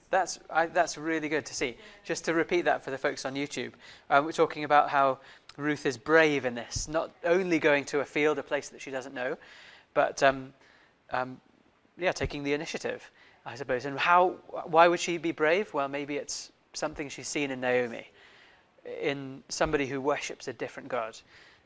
That's, 0.10 0.40
I, 0.50 0.68
that's 0.68 0.98
really 0.98 1.28
good 1.28 1.46
to 1.48 1.56
see. 1.56 1.76
Just 2.04 2.26
to 2.26 2.34
repeat 2.34 2.66
that 2.66 2.84
for 2.84 2.92
the 2.92 2.98
folks 2.98 3.26
on 3.26 3.34
YouTube, 3.34 3.72
um, 4.10 4.26
we're 4.26 4.32
talking 4.32 4.64
about 4.64 4.90
how 4.90 5.20
Ruth 5.58 5.86
is 5.86 5.98
brave 5.98 6.46
in 6.46 6.54
this, 6.54 6.88
not 6.88 7.12
only 7.24 7.60
going 7.60 7.86
to 7.86 8.02
a 8.02 8.06
field, 8.06 8.38
a 8.38 8.44
place 8.44 8.70
that 8.70 8.82
she 8.82 8.92
doesn't 8.92 9.16
know, 9.16 9.38
but 9.94 10.22
um, 10.22 10.54
um, 11.12 11.40
yeah, 11.98 12.12
taking 12.12 12.44
the 12.44 12.54
initiative, 12.54 13.10
I 13.46 13.56
suppose. 13.56 13.86
And 13.86 13.98
how? 13.98 14.36
Why 14.66 14.88
would 14.88 15.00
she 15.00 15.18
be 15.18 15.32
brave? 15.32 15.74
Well, 15.74 15.88
maybe 15.88 16.16
it's 16.18 16.52
something 16.74 17.10
she's 17.10 17.28
seen 17.28 17.52
in 17.52 17.62
Naomi, 17.62 18.08
in 19.02 19.44
somebody 19.50 19.86
who 19.86 20.02
worships 20.02 20.48
a 20.48 20.54
different 20.54 20.90
God, 20.90 21.20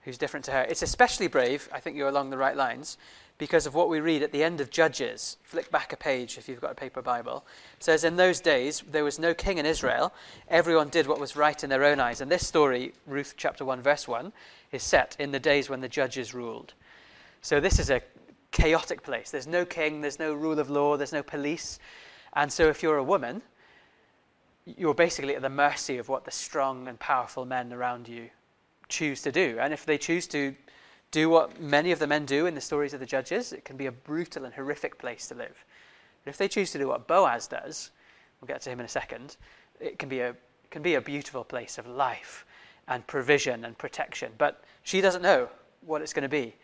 who's 0.08 0.18
different 0.18 0.46
to 0.46 0.52
her. 0.52 0.62
It's 0.62 0.84
especially 0.84 1.28
brave. 1.28 1.68
I 1.74 1.82
think 1.82 1.98
you're 1.98 2.08
along 2.08 2.30
the 2.30 2.38
right 2.38 2.56
lines. 2.56 2.98
Because 3.38 3.66
of 3.66 3.76
what 3.76 3.90
we 3.90 4.00
read 4.00 4.24
at 4.24 4.32
the 4.32 4.42
end 4.42 4.62
of 4.62 4.70
Judges, 4.70 5.36
flick 5.44 5.70
back 5.70 5.92
a 5.92 5.98
page 5.98 6.38
if 6.38 6.48
you've 6.48 6.62
got 6.62 6.72
a 6.72 6.76
paper 6.76 7.02
Bible. 7.02 7.46
It 7.78 7.84
says, 7.84 8.06
In 8.06 8.16
those 8.16 8.40
days 8.40 8.82
there 8.90 9.04
was 9.04 9.20
no 9.20 9.34
king 9.34 9.58
in 9.58 9.66
Israel. 9.66 10.14
Everyone 10.48 10.88
did 10.88 11.08
what 11.08 11.20
was 11.20 11.36
right 11.36 11.62
in 11.62 11.70
their 11.70 11.84
own 11.84 12.00
eyes. 12.00 12.22
And 12.22 12.32
this 12.32 12.48
story, 12.48 12.94
Ruth 13.06 13.34
chapter 13.36 13.66
1, 13.66 13.82
verse 13.82 14.08
1, 14.08 14.32
is 14.72 14.82
set 14.82 15.18
in 15.20 15.32
the 15.32 15.42
days 15.42 15.70
when 15.70 15.82
the 15.82 15.90
judges 15.90 16.34
ruled. 16.34 16.74
So 17.42 17.60
this 17.60 17.78
is 17.78 17.90
a 17.90 18.02
chaotic 18.52 19.04
place. 19.04 19.30
There's 19.30 19.46
no 19.46 19.66
king, 19.66 20.00
there's 20.00 20.20
no 20.20 20.34
rule 20.34 20.58
of 20.58 20.70
law, 20.70 20.96
there's 20.96 21.12
no 21.12 21.22
police. 21.22 21.80
And 22.32 22.50
so 22.50 22.70
if 22.70 22.82
you're 22.82 22.96
a 22.96 23.04
woman, 23.04 23.42
you're 24.66 24.94
basically 24.94 25.36
at 25.36 25.42
the 25.42 25.50
mercy 25.50 25.98
of 25.98 26.08
what 26.08 26.24
the 26.24 26.32
strong 26.32 26.88
and 26.88 26.98
powerful 26.98 27.44
men 27.44 27.74
around 27.74 28.08
you 28.08 28.30
choose 28.90 29.22
to 29.24 29.32
do. 29.32 29.58
And 29.60 29.74
if 29.74 29.86
they 29.86 29.98
choose 29.98 30.28
to 30.28 30.56
do 31.12 31.30
what 31.30 31.60
many 31.62 31.92
of 31.92 32.00
the 32.00 32.08
men 32.08 32.26
do 32.26 32.46
in 32.46 32.56
the 32.56 32.62
stories 32.62 32.94
of 32.94 33.00
the 33.00 33.06
judges, 33.06 33.54
it 33.54 33.66
can 33.66 33.78
be 33.78 33.86
a 33.86 33.92
brutal 33.92 34.46
and 34.46 34.54
horrific 34.54 34.98
place 34.98 35.28
to 35.28 35.36
live. 35.36 35.66
But 36.24 36.32
if 36.32 36.38
they 36.38 36.48
choose 36.48 36.72
to 36.72 36.78
do 36.78 36.88
what 36.88 37.08
Boaz 37.08 37.48
does, 37.48 37.92
we'll 38.40 38.48
get 38.48 38.62
to 38.62 38.70
him 38.70 38.80
in 38.80 38.86
a 38.86 38.90
second, 38.90 39.38
it 39.80 40.00
can 40.00 40.10
be 40.10 40.20
a, 40.20 40.36
can 40.70 40.82
be 40.82 40.96
a 40.96 41.02
beautiful 41.02 41.44
place 41.44 41.78
of 41.78 41.88
life 41.88 42.46
and 42.88 43.06
provision 43.08 43.66
and 43.66 43.78
protection. 43.78 44.32
But 44.38 44.64
she 44.84 45.02
doesn't 45.02 45.22
know 45.22 45.50
what 45.86 46.02
it's 46.02 46.14
going 46.14 46.24
to 46.24 46.30
be. 46.30 46.56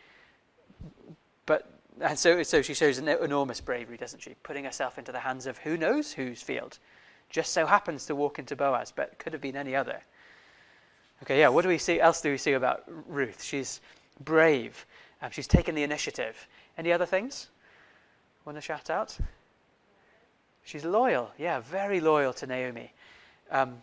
But 1.46 1.70
and 2.02 2.18
so, 2.18 2.42
so 2.44 2.62
she 2.62 2.74
shows 2.74 2.98
an 2.98 3.08
enormous 3.08 3.62
bravery, 3.62 3.98
doesn't 3.98 4.22
she? 4.22 4.36
Putting 4.44 4.66
herself 4.66 4.98
into 4.98 5.12
the 5.12 5.20
hands 5.20 5.46
of 5.46 5.60
who 5.60 5.78
knows 5.78 6.12
whose 6.12 6.42
field. 6.42 6.80
Just 7.30 7.54
so 7.54 7.66
happens 7.66 8.06
to 8.08 8.16
walk 8.16 8.40
into 8.40 8.56
Boaz, 8.56 8.92
but 8.96 9.18
could 9.20 9.34
have 9.34 9.42
been 9.42 9.56
any 9.56 9.76
other. 9.76 10.02
Okay, 11.24 11.40
yeah, 11.40 11.48
what 11.48 11.62
do 11.62 11.70
we 11.70 11.78
see 11.78 12.02
else 12.02 12.20
do 12.20 12.32
we 12.32 12.38
see 12.38 12.52
about 12.52 12.84
Ruth? 13.08 13.42
She's 13.42 13.80
brave. 14.26 14.86
Um, 15.22 15.32
she's 15.32 15.48
taken 15.48 15.74
the 15.74 15.84
initiative. 15.84 16.50
Any 16.78 16.92
other 16.92 17.06
things? 17.06 17.48
Want 18.44 18.58
to 18.58 18.62
shout 18.62 18.90
out? 18.90 19.18
She's 20.66 20.84
loyal. 20.84 21.32
Yeah, 21.38 21.62
very 21.62 22.02
loyal 22.02 22.34
to 22.34 22.46
Naomi. 22.46 22.92
Um, 23.52 23.82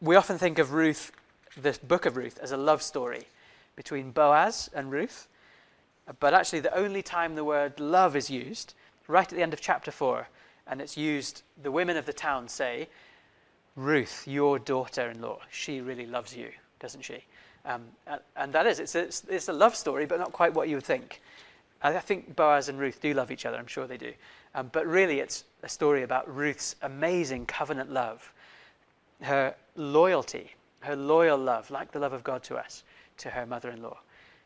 we 0.00 0.16
often 0.16 0.38
think 0.38 0.58
of 0.58 0.72
Ruth, 0.72 1.12
the 1.60 1.78
book 1.86 2.06
of 2.06 2.16
Ruth, 2.16 2.38
as 2.40 2.50
a 2.50 2.56
love 2.56 2.80
story 2.80 3.26
between 3.76 4.10
Boaz 4.10 4.70
and 4.74 4.90
Ruth. 4.90 5.28
But 6.18 6.32
actually, 6.32 6.60
the 6.60 6.74
only 6.74 7.02
time 7.02 7.34
the 7.34 7.44
word 7.44 7.78
love 7.78 8.16
is 8.16 8.30
used, 8.30 8.72
right 9.06 9.30
at 9.30 9.36
the 9.36 9.42
end 9.42 9.52
of 9.52 9.60
chapter 9.60 9.90
4, 9.90 10.28
and 10.66 10.80
it's 10.80 10.96
used, 10.96 11.42
the 11.62 11.70
women 11.70 11.98
of 11.98 12.06
the 12.06 12.14
town 12.14 12.48
say, 12.48 12.88
Ruth, 13.76 14.26
your 14.26 14.58
daughter 14.58 15.10
in 15.10 15.20
law, 15.20 15.38
she 15.50 15.80
really 15.80 16.06
loves 16.06 16.34
you, 16.34 16.50
doesn't 16.80 17.02
she? 17.02 17.22
Um, 17.66 17.82
and, 18.36 18.52
that 18.52 18.66
is, 18.66 18.80
it's 18.80 18.94
a, 18.94 19.34
it's 19.34 19.48
a 19.48 19.52
love 19.52 19.76
story, 19.76 20.06
but 20.06 20.18
not 20.18 20.32
quite 20.32 20.54
what 20.54 20.68
you 20.68 20.76
would 20.76 20.84
think. 20.84 21.20
I 21.82 21.98
think 21.98 22.34
Boaz 22.34 22.68
and 22.70 22.78
Ruth 22.78 23.00
do 23.02 23.12
love 23.12 23.30
each 23.30 23.44
other, 23.44 23.58
I'm 23.58 23.66
sure 23.66 23.86
they 23.86 23.98
do. 23.98 24.12
Um, 24.54 24.70
but 24.72 24.86
really, 24.86 25.20
it's 25.20 25.44
a 25.62 25.68
story 25.68 26.02
about 26.02 26.34
Ruth's 26.34 26.76
amazing 26.82 27.44
covenant 27.46 27.92
love, 27.92 28.32
her 29.20 29.54
loyalty, 29.76 30.54
her 30.80 30.96
loyal 30.96 31.36
love, 31.36 31.70
like 31.70 31.92
the 31.92 31.98
love 31.98 32.14
of 32.14 32.24
God 32.24 32.42
to 32.44 32.56
us, 32.56 32.82
to 33.18 33.30
her 33.30 33.44
mother 33.44 33.70
in 33.70 33.82
law, 33.82 33.98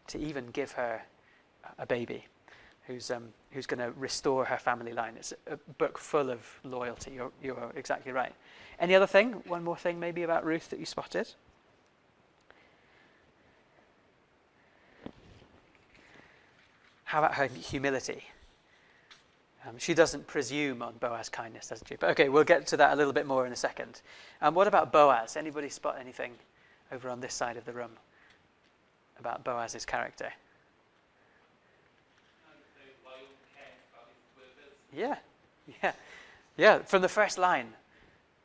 to 0.08 0.18
even 0.18 0.46
give 0.48 0.72
her 0.72 1.02
a 1.78 1.86
baby 1.86 2.24
who's, 2.90 3.10
um, 3.10 3.28
who's 3.52 3.66
going 3.66 3.78
to 3.78 3.92
restore 3.98 4.44
her 4.44 4.58
family 4.58 4.92
line. 4.92 5.14
It's 5.16 5.32
a, 5.46 5.56
book 5.78 5.96
full 5.96 6.30
of 6.30 6.40
loyalty. 6.64 7.12
You're, 7.12 7.32
you're 7.42 7.72
exactly 7.76 8.12
right. 8.12 8.32
Any 8.78 8.94
other 8.94 9.06
thing? 9.06 9.32
One 9.46 9.62
more 9.62 9.76
thing, 9.76 10.00
maybe, 10.00 10.22
about 10.22 10.44
Ruth 10.44 10.70
that 10.70 10.78
you 10.78 10.86
spotted? 10.86 11.28
How 17.04 17.18
about 17.18 17.34
her 17.34 17.46
humility? 17.46 18.24
Um, 19.66 19.78
she 19.78 19.94
doesn't 19.94 20.26
presume 20.26 20.80
on 20.82 20.94
Boaz's 21.00 21.28
kindness, 21.28 21.68
doesn't 21.68 21.86
she? 21.86 21.96
But 21.96 22.10
okay, 22.10 22.28
we'll 22.28 22.44
get 22.44 22.66
to 22.68 22.76
that 22.78 22.92
a 22.92 22.96
little 22.96 23.12
bit 23.12 23.26
more 23.26 23.46
in 23.46 23.52
a 23.52 23.56
second. 23.56 24.00
Um, 24.40 24.54
what 24.54 24.66
about 24.66 24.90
Boaz? 24.92 25.36
Anybody 25.36 25.68
spot 25.68 25.96
anything 26.00 26.32
over 26.92 27.10
on 27.10 27.20
this 27.20 27.34
side 27.34 27.56
of 27.56 27.64
the 27.64 27.72
room 27.72 27.90
about 29.18 29.44
Boaz's 29.44 29.84
character? 29.84 30.32
Yeah, 34.94 35.16
yeah, 35.82 35.92
yeah. 36.56 36.78
From 36.80 37.02
the 37.02 37.08
first 37.08 37.38
line, 37.38 37.68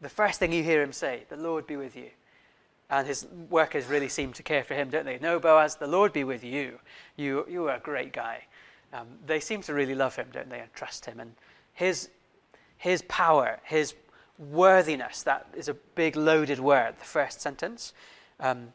the 0.02 0.10
first 0.10 0.40
thing 0.40 0.52
you 0.52 0.64
hear 0.64 0.82
him 0.82 0.94
say, 0.94 1.24
"The 1.30 1.38
Lord 1.38 1.68
be 1.68 1.75
with 1.75 1.96
you," 1.96 2.10
and 2.90 3.08
his 3.08 3.25
workers 3.50 3.86
really 3.88 4.10
seem 4.10 4.34
to 4.34 4.44
care 4.44 4.64
for 4.64 4.74
him, 4.75 4.90
don't 4.90 5.06
they? 5.06 5.18
No, 5.20 5.40
Boaz, 5.40 5.75
the 5.75 5.88
Lord 5.88 6.14
be 6.14 6.24
with 6.24 6.44
you. 6.44 6.80
You, 7.16 7.46
you 7.50 7.68
are 7.68 7.75
a 7.75 7.80
great 7.80 8.14
guy. 8.14 8.44
Um, 8.94 9.08
they 9.25 9.40
seem 9.40 9.62
to 9.64 9.74
really 9.74 9.96
love 9.96 10.16
him, 10.16 10.28
don't 10.32 10.50
they, 10.50 10.60
and 10.60 10.72
trust 10.74 11.06
him. 11.06 11.20
And 11.20 11.34
his, 11.74 12.10
his 12.78 13.02
power, 13.04 13.60
his 13.64 13.96
worthiness, 14.38 15.24
that 15.24 15.48
is 15.56 15.68
a 15.68 15.74
big 15.74 16.16
loaded 16.16 16.60
word, 16.60 16.96
the 17.00 17.06
first 17.06 17.42
sentence. 17.42 17.94
Um, 18.40 18.74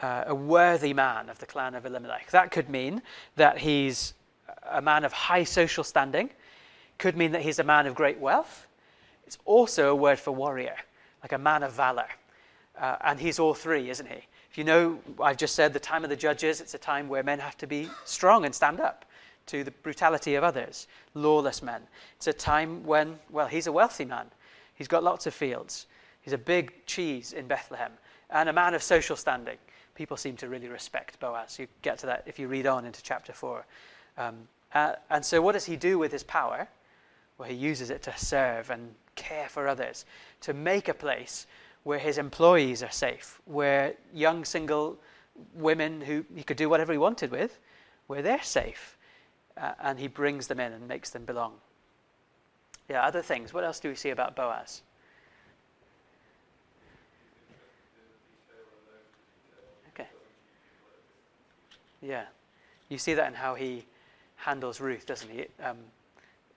uh, 0.00 0.24
a 0.26 0.34
worthy 0.34 0.92
man 0.92 1.28
of 1.28 1.38
the 1.38 1.46
clan 1.46 1.74
of 1.74 1.86
Elimelech. 1.86 2.30
That 2.32 2.50
could 2.50 2.68
mean 2.68 3.02
that 3.36 3.58
he's 3.58 4.14
a 4.70 4.82
man 4.82 5.04
of 5.04 5.12
high 5.12 5.44
social 5.44 5.84
standing, 5.84 6.30
could 7.02 7.16
mean 7.16 7.32
that 7.32 7.42
he's 7.42 7.58
a 7.58 7.64
man 7.64 7.88
of 7.88 7.96
great 7.96 8.20
wealth. 8.20 8.68
It's 9.26 9.36
also 9.44 9.90
a 9.90 9.94
word 9.94 10.20
for 10.20 10.30
warrior, 10.30 10.76
like 11.20 11.32
a 11.32 11.38
man 11.38 11.64
of 11.64 11.72
valor. 11.72 12.06
Uh, 12.78 12.94
and 13.00 13.18
he's 13.18 13.40
all 13.40 13.54
three, 13.54 13.90
isn't 13.90 14.06
he? 14.06 14.20
If 14.48 14.56
you 14.56 14.62
know, 14.62 15.00
I've 15.20 15.36
just 15.36 15.56
said 15.56 15.72
the 15.72 15.80
time 15.80 16.04
of 16.04 16.10
the 16.10 16.16
judges, 16.16 16.60
it's 16.60 16.74
a 16.74 16.78
time 16.78 17.08
where 17.08 17.24
men 17.24 17.40
have 17.40 17.58
to 17.58 17.66
be 17.66 17.88
strong 18.04 18.44
and 18.44 18.54
stand 18.54 18.78
up 18.78 19.04
to 19.46 19.64
the 19.64 19.72
brutality 19.72 20.36
of 20.36 20.44
others, 20.44 20.86
lawless 21.14 21.60
men. 21.60 21.82
It's 22.18 22.28
a 22.28 22.32
time 22.32 22.84
when, 22.84 23.18
well, 23.30 23.48
he's 23.48 23.66
a 23.66 23.72
wealthy 23.72 24.04
man. 24.04 24.26
He's 24.76 24.86
got 24.86 25.02
lots 25.02 25.26
of 25.26 25.34
fields. 25.34 25.86
He's 26.20 26.34
a 26.34 26.38
big 26.38 26.86
cheese 26.86 27.32
in 27.32 27.48
Bethlehem 27.48 27.90
and 28.30 28.48
a 28.48 28.52
man 28.52 28.74
of 28.74 28.82
social 28.82 29.16
standing. 29.16 29.58
People 29.96 30.16
seem 30.16 30.36
to 30.36 30.48
really 30.48 30.68
respect 30.68 31.18
Boaz. 31.18 31.58
You 31.58 31.66
get 31.82 31.98
to 31.98 32.06
that 32.06 32.22
if 32.26 32.38
you 32.38 32.46
read 32.46 32.68
on 32.68 32.84
into 32.84 33.02
chapter 33.02 33.32
4. 33.32 33.66
Um, 34.18 34.36
uh, 34.72 34.92
and 35.10 35.24
so, 35.24 35.42
what 35.42 35.52
does 35.52 35.64
he 35.64 35.74
do 35.74 35.98
with 35.98 36.12
his 36.12 36.22
power? 36.22 36.68
Well, 37.42 37.50
he 37.50 37.56
uses 37.56 37.90
it 37.90 38.02
to 38.02 38.16
serve 38.16 38.70
and 38.70 38.94
care 39.16 39.48
for 39.48 39.66
others, 39.66 40.04
to 40.42 40.54
make 40.54 40.86
a 40.86 40.94
place 40.94 41.48
where 41.82 41.98
his 41.98 42.16
employees 42.16 42.84
are 42.84 42.90
safe, 42.92 43.40
where 43.46 43.94
young 44.14 44.44
single 44.44 44.96
women 45.52 46.00
who 46.02 46.24
he 46.36 46.44
could 46.44 46.56
do 46.56 46.68
whatever 46.68 46.92
he 46.92 46.98
wanted 46.98 47.32
with, 47.32 47.58
where 48.06 48.22
they're 48.22 48.44
safe. 48.44 48.96
Uh, 49.56 49.72
and 49.80 49.98
he 49.98 50.06
brings 50.06 50.46
them 50.46 50.60
in 50.60 50.72
and 50.72 50.86
makes 50.86 51.10
them 51.10 51.24
belong. 51.24 51.54
Yeah, 52.88 53.04
other 53.04 53.22
things. 53.22 53.52
What 53.52 53.64
else 53.64 53.80
do 53.80 53.88
we 53.88 53.96
see 53.96 54.10
about 54.10 54.36
Boaz? 54.36 54.82
Okay. 59.92 60.06
Yeah. 62.02 62.26
You 62.88 62.98
see 62.98 63.14
that 63.14 63.26
in 63.26 63.34
how 63.34 63.56
he 63.56 63.84
handles 64.36 64.80
Ruth, 64.80 65.06
doesn't 65.06 65.28
he? 65.28 65.46
Um, 65.60 65.78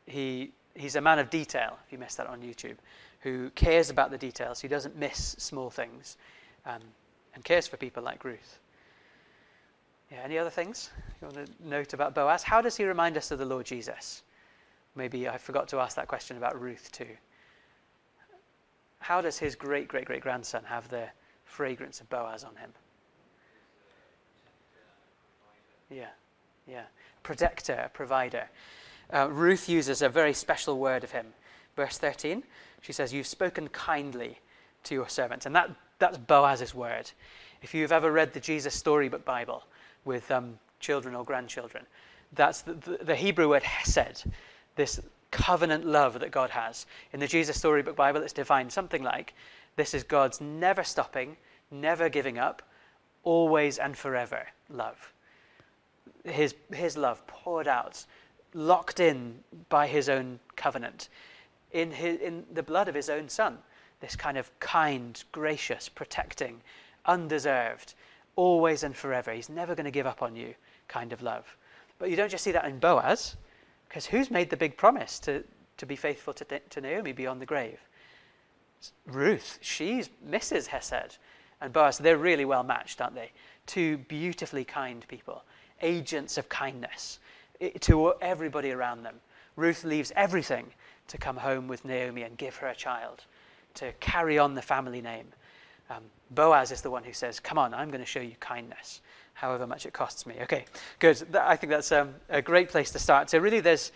he 0.05 0.51
he's 0.75 0.95
a 0.95 1.01
man 1.01 1.19
of 1.19 1.29
detail, 1.29 1.77
if 1.85 1.91
you 1.91 1.97
missed 1.97 2.17
that 2.17 2.27
on 2.27 2.41
YouTube, 2.41 2.75
who 3.21 3.49
cares 3.51 3.89
about 3.89 4.11
the 4.11 4.17
details. 4.17 4.59
He 4.59 4.67
doesn't 4.67 4.95
miss 4.95 5.35
small 5.39 5.69
things 5.69 6.17
um, 6.65 6.81
and 7.33 7.43
cares 7.43 7.67
for 7.67 7.77
people 7.77 8.03
like 8.03 8.23
Ruth. 8.23 8.59
Yeah, 10.11 10.19
any 10.23 10.37
other 10.37 10.49
things 10.49 10.91
you 11.19 11.27
want 11.27 11.45
to 11.45 11.67
note 11.67 11.93
about 11.93 12.13
Boaz? 12.13 12.43
How 12.43 12.61
does 12.61 12.77
he 12.77 12.85
remind 12.85 13.17
us 13.17 13.31
of 13.31 13.39
the 13.39 13.45
Lord 13.45 13.65
Jesus? 13.65 14.21
Maybe 14.95 15.27
I 15.27 15.37
forgot 15.37 15.67
to 15.69 15.79
ask 15.79 15.95
that 15.95 16.07
question 16.07 16.37
about 16.37 16.59
Ruth 16.61 16.91
too. 16.91 17.17
How 18.99 19.21
does 19.21 19.37
his 19.37 19.55
great 19.55 19.87
great 19.87 20.05
great 20.05 20.21
grandson 20.21 20.63
have 20.63 20.87
the 20.89 21.07
fragrance 21.43 22.01
of 22.01 22.09
Boaz 22.09 22.43
on 22.43 22.55
him? 22.55 22.71
Yeah, 25.89 26.09
yeah. 26.67 26.83
Protector, 27.23 27.89
provider. 27.93 28.47
Uh, 29.13 29.29
Ruth 29.29 29.69
uses 29.69 30.01
a 30.01 30.09
very 30.09 30.33
special 30.33 30.77
word 30.79 31.03
of 31.03 31.11
him. 31.11 31.27
Verse 31.75 31.97
13, 31.97 32.43
she 32.81 32.93
says, 32.93 33.13
You've 33.13 33.27
spoken 33.27 33.67
kindly 33.69 34.39
to 34.83 34.95
your 34.95 35.09
servant. 35.09 35.45
And 35.45 35.55
that, 35.55 35.69
that's 35.99 36.17
Boaz's 36.17 36.73
word. 36.73 37.11
If 37.61 37.73
you've 37.73 37.91
ever 37.91 38.11
read 38.11 38.33
the 38.33 38.39
Jesus 38.39 38.73
Storybook 38.73 39.25
Bible 39.25 39.63
with 40.05 40.29
um, 40.31 40.57
children 40.79 41.15
or 41.15 41.23
grandchildren, 41.23 41.85
that's 42.33 42.61
the, 42.61 42.73
the, 42.73 42.97
the 43.03 43.15
Hebrew 43.15 43.49
word 43.49 43.63
hesed, 43.63 44.25
this 44.75 44.99
covenant 45.31 45.85
love 45.85 46.19
that 46.19 46.31
God 46.31 46.49
has. 46.49 46.85
In 47.11 47.19
the 47.19 47.27
Jesus 47.27 47.57
Storybook 47.57 47.95
Bible, 47.95 48.21
it's 48.21 48.33
defined 48.33 48.71
something 48.71 49.03
like 49.03 49.33
this 49.75 49.93
is 49.93 50.03
God's 50.03 50.39
never 50.39 50.83
stopping, 50.83 51.35
never 51.71 52.07
giving 52.07 52.37
up, 52.37 52.61
always 53.23 53.77
and 53.77 53.97
forever 53.97 54.47
love. 54.69 55.11
His, 56.23 56.55
his 56.71 56.95
love 56.95 57.25
poured 57.27 57.67
out, 57.67 58.05
locked 58.55 59.01
in 59.01 59.35
by 59.69 59.85
his 59.85 60.09
own 60.09 60.39
covenant, 60.55 61.09
in, 61.73 61.91
his, 61.91 62.19
in 62.21 62.45
the 62.53 62.63
blood 62.63 62.87
of 62.87 62.95
his 62.95 63.09
own 63.09 63.29
son. 63.29 63.57
This 63.99 64.15
kind 64.15 64.37
of 64.37 64.49
kind, 64.59 65.21
gracious, 65.31 65.89
protecting, 65.89 66.61
undeserved, 67.05 67.93
always 68.35 68.83
and 68.83 68.95
forever. 68.95 69.31
He's 69.31 69.49
never 69.49 69.75
going 69.75 69.85
to 69.85 69.91
give 69.91 70.07
up 70.07 70.21
on 70.21 70.35
you 70.35 70.55
kind 70.87 71.13
of 71.13 71.21
love. 71.21 71.57
But 71.99 72.09
you 72.09 72.15
don't 72.15 72.31
just 72.31 72.43
see 72.43 72.51
that 72.51 72.65
in 72.65 72.79
Boaz, 72.79 73.35
because 73.87 74.05
who's 74.05 74.31
made 74.31 74.49
the 74.49 74.57
big 74.57 74.77
promise 74.77 75.19
to, 75.19 75.43
to 75.77 75.85
be 75.85 75.95
faithful 75.95 76.33
to, 76.33 76.45
to 76.45 76.81
Naomi 76.81 77.11
beyond 77.11 77.41
the 77.41 77.45
grave? 77.45 77.79
It's 78.79 78.91
Ruth. 79.05 79.59
She's 79.61 80.09
Mrs. 80.27 80.67
Hesed. 80.67 81.17
And 81.61 81.71
Boaz, 81.71 81.97
they're 81.97 82.17
really 82.17 82.45
well 82.45 82.63
matched, 82.63 83.01
aren't 83.01 83.15
they? 83.15 83.31
Two 83.65 83.97
beautifully 83.97 84.63
kind 84.63 85.05
people, 85.07 85.43
agents 85.81 86.37
of 86.37 86.47
kindness 86.49 87.19
to 87.81 88.13
everybody 88.21 88.71
around 88.71 89.03
them. 89.03 89.15
Ruth 89.55 89.83
leaves 89.83 90.11
everything 90.15 90.67
to 91.07 91.17
come 91.17 91.37
home 91.37 91.67
with 91.67 91.85
Naomi 91.85 92.23
and 92.23 92.37
give 92.37 92.55
her 92.57 92.67
a 92.67 92.75
child, 92.75 93.23
to 93.75 93.91
carry 93.99 94.37
on 94.37 94.55
the 94.55 94.61
family 94.61 95.01
name. 95.01 95.27
Um, 95.89 96.03
Boaz 96.31 96.71
is 96.71 96.81
the 96.81 96.89
one 96.89 97.03
who 97.03 97.13
says, 97.13 97.39
Come 97.39 97.57
on, 97.57 97.73
I'm 97.73 97.89
going 97.89 98.01
to 98.01 98.05
show 98.05 98.19
you 98.19 98.35
kindness 98.39 99.01
however 99.33 99.67
much 99.67 99.85
it 99.85 99.93
costs 99.93 100.25
me. 100.25 100.35
Okay, 100.41 100.65
good. 100.99 101.35
I 101.35 101.55
think 101.55 101.69
that's 101.69 101.91
um, 101.91 102.15
a 102.29 102.41
great 102.41 102.69
place 102.69 102.91
to 102.91 102.99
start. 102.99 103.29
So, 103.29 103.37
really, 103.37 103.59
there's, 103.59 103.91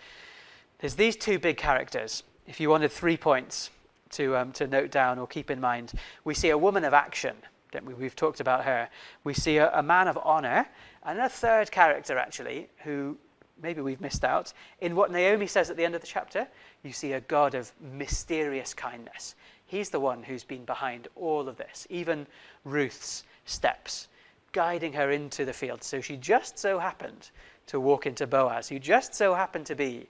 there's 0.78 0.94
these 0.94 1.16
two 1.16 1.38
big 1.38 1.56
characters. 1.56 2.22
If 2.46 2.60
you 2.60 2.70
wanted 2.70 2.92
three 2.92 3.16
points 3.16 3.70
to, 4.10 4.36
um, 4.36 4.52
to 4.52 4.66
note 4.66 4.90
down 4.90 5.18
or 5.18 5.26
keep 5.26 5.50
in 5.50 5.60
mind, 5.60 5.92
we 6.24 6.34
see 6.34 6.50
a 6.50 6.58
woman 6.58 6.84
of 6.84 6.94
action. 6.94 7.36
We? 7.84 7.94
We've 7.94 8.16
talked 8.16 8.40
about 8.40 8.64
her. 8.64 8.88
We 9.24 9.34
see 9.34 9.56
a, 9.56 9.72
a 9.72 9.82
man 9.82 10.08
of 10.08 10.18
honor, 10.22 10.68
and 11.04 11.18
a 11.18 11.28
third 11.28 11.70
character, 11.70 12.18
actually, 12.18 12.68
who 12.84 13.16
maybe 13.62 13.80
we've 13.80 14.00
missed 14.00 14.24
out. 14.24 14.52
In 14.80 14.96
what 14.96 15.10
Naomi 15.10 15.46
says 15.46 15.70
at 15.70 15.76
the 15.76 15.84
end 15.84 15.94
of 15.94 16.00
the 16.00 16.06
chapter, 16.06 16.46
you 16.82 16.92
see 16.92 17.12
a 17.12 17.20
God 17.20 17.54
of 17.54 17.72
mysterious 17.80 18.74
kindness. 18.74 19.34
He's 19.66 19.90
the 19.90 20.00
one 20.00 20.22
who's 20.22 20.44
been 20.44 20.64
behind 20.64 21.08
all 21.14 21.48
of 21.48 21.56
this, 21.56 21.86
even 21.90 22.26
Ruth's 22.64 23.24
steps 23.44 24.08
guiding 24.52 24.92
her 24.92 25.12
into 25.12 25.44
the 25.44 25.52
field. 25.52 25.82
So 25.82 26.00
she 26.00 26.16
just 26.16 26.58
so 26.58 26.78
happened 26.78 27.30
to 27.66 27.78
walk 27.78 28.06
into 28.06 28.26
Boaz, 28.26 28.68
who 28.68 28.78
just 28.78 29.14
so 29.14 29.34
happened 29.34 29.66
to 29.66 29.74
be 29.76 30.08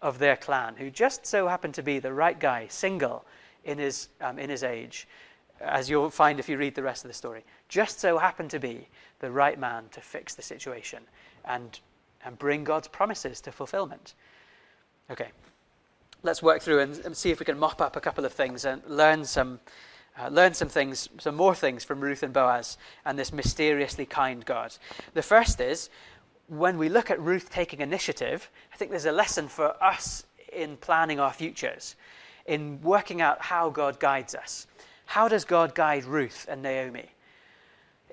of 0.00 0.18
their 0.18 0.36
clan, 0.36 0.74
who 0.76 0.90
just 0.90 1.26
so 1.26 1.46
happened 1.46 1.74
to 1.74 1.82
be 1.82 1.98
the 1.98 2.12
right 2.12 2.38
guy, 2.38 2.66
single 2.68 3.24
in 3.64 3.78
his, 3.78 4.08
um, 4.20 4.38
in 4.38 4.50
his 4.50 4.64
age, 4.64 5.06
as 5.60 5.88
you'll 5.88 6.10
find 6.10 6.40
if 6.40 6.48
you 6.48 6.56
read 6.56 6.74
the 6.74 6.82
rest 6.82 7.04
of 7.04 7.08
the 7.08 7.14
story, 7.14 7.44
just 7.68 8.00
so 8.00 8.18
happened 8.18 8.50
to 8.50 8.58
be 8.58 8.88
the 9.20 9.30
right 9.30 9.58
man 9.58 9.84
to 9.92 10.00
fix 10.00 10.34
the 10.34 10.42
situation 10.42 11.02
and, 11.44 11.80
and 12.24 12.38
bring 12.38 12.64
God's 12.64 12.88
promises 12.88 13.40
to 13.42 13.52
fulfillment. 13.52 14.14
Okay, 15.10 15.28
let's 16.22 16.42
work 16.42 16.62
through 16.62 16.80
and, 16.80 16.98
and 17.04 17.16
see 17.16 17.30
if 17.30 17.40
we 17.40 17.46
can 17.46 17.58
mop 17.58 17.80
up 17.80 17.96
a 17.96 18.00
couple 18.00 18.24
of 18.24 18.32
things 18.32 18.64
and 18.64 18.82
learn 18.86 19.24
some 19.24 19.60
uh, 20.20 20.28
learn 20.28 20.52
some 20.52 20.68
things, 20.68 21.08
some 21.18 21.34
more 21.34 21.54
things 21.54 21.84
from 21.84 22.00
Ruth 22.00 22.22
and 22.22 22.34
Boaz 22.34 22.76
and 23.06 23.18
this 23.18 23.32
mysteriously 23.32 24.04
kind 24.04 24.44
God. 24.44 24.76
The 25.14 25.22
first 25.22 25.60
is 25.60 25.88
when 26.48 26.76
we 26.76 26.88
look 26.88 27.10
at 27.10 27.20
Ruth 27.20 27.50
taking 27.50 27.80
initiative, 27.80 28.50
I 28.72 28.76
think 28.76 28.90
there's 28.90 29.06
a 29.06 29.12
lesson 29.12 29.48
for 29.48 29.82
us 29.82 30.26
in 30.52 30.76
planning 30.76 31.18
our 31.18 31.32
futures, 31.32 31.96
in 32.46 32.80
working 32.82 33.22
out 33.22 33.40
how 33.40 33.70
God 33.70 33.98
guides 33.98 34.34
us. 34.34 34.66
How 35.06 35.28
does 35.28 35.44
God 35.44 35.74
guide 35.74 36.04
Ruth 36.04 36.46
and 36.48 36.62
Naomi 36.62 37.10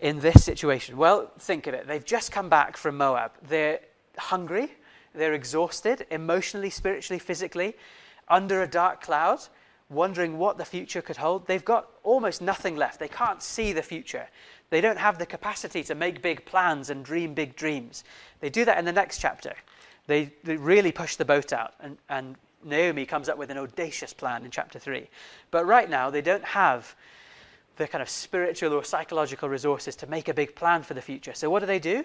in 0.02 0.20
this 0.20 0.46
situation? 0.46 0.96
Well, 0.96 1.32
think 1.40 1.68
of 1.68 1.74
it. 1.74 1.86
They've 1.86 2.06
just 2.06 2.32
come 2.32 2.48
back 2.48 2.78
from 2.78 2.96
Moab. 2.98 3.32
They're 3.48 3.80
hungry, 4.20 4.72
they're 5.14 5.34
exhausted, 5.34 6.06
emotionally, 6.12 6.70
spiritually, 6.70 7.20
physically, 7.20 7.76
under 8.28 8.62
a 8.62 8.68
dark 8.68 9.02
cloud 9.02 9.40
wondering 9.90 10.38
what 10.38 10.58
the 10.58 10.66
future 10.66 11.02
could 11.02 11.18
hold, 11.18 11.48
they've 11.48 11.66
got 11.66 11.90
almost 12.04 12.42
nothing 12.42 12.76
left. 12.76 13.00
They 13.00 13.08
can't 13.08 13.42
see 13.42 13.74
the 13.74 13.82
future. 13.82 14.28
They 14.70 14.82
don't 14.82 15.00
have 15.00 15.18
the 15.18 15.26
capacity 15.26 15.84
to 15.84 15.96
make 15.96 16.22
big 16.22 16.46
plans 16.46 16.92
and 16.92 17.04
dream 17.04 17.34
big 17.34 17.56
dreams. 17.56 18.04
They 18.40 18.50
do 18.50 18.66
that 18.66 18.78
in 18.78 18.86
the 18.86 18.92
next 18.92 19.20
chapter. 19.20 19.54
They, 20.06 20.32
they 20.44 20.58
really 20.58 20.92
push 20.92 21.16
the 21.16 21.26
boat 21.26 21.54
out, 21.54 21.74
and, 21.80 21.98
and 22.10 22.36
Naomi 22.64 23.06
comes 23.06 23.30
up 23.30 23.38
with 23.38 23.50
an 23.50 23.58
audacious 23.58 24.14
plan 24.14 24.46
in 24.46 24.52
chapter 24.52 24.80
3. 24.80 25.08
But 25.50 25.66
right 25.66 25.90
now, 25.90 26.10
they 26.10 26.22
don't 26.22 26.46
have 26.46 26.96
the 27.78 27.88
kind 27.88 28.02
of 28.02 28.10
spiritual 28.10 28.74
or 28.74 28.84
psychological 28.84 29.50
resources 29.50 29.96
to 29.98 30.08
make 30.08 30.28
a 30.28 30.34
big 30.34 30.56
plan 30.56 30.84
for 30.84 30.94
the 30.94 31.02
future. 31.02 31.34
So, 31.34 31.50
what 31.50 31.62
do 31.62 31.66
they 31.66 31.80
do? 31.80 32.04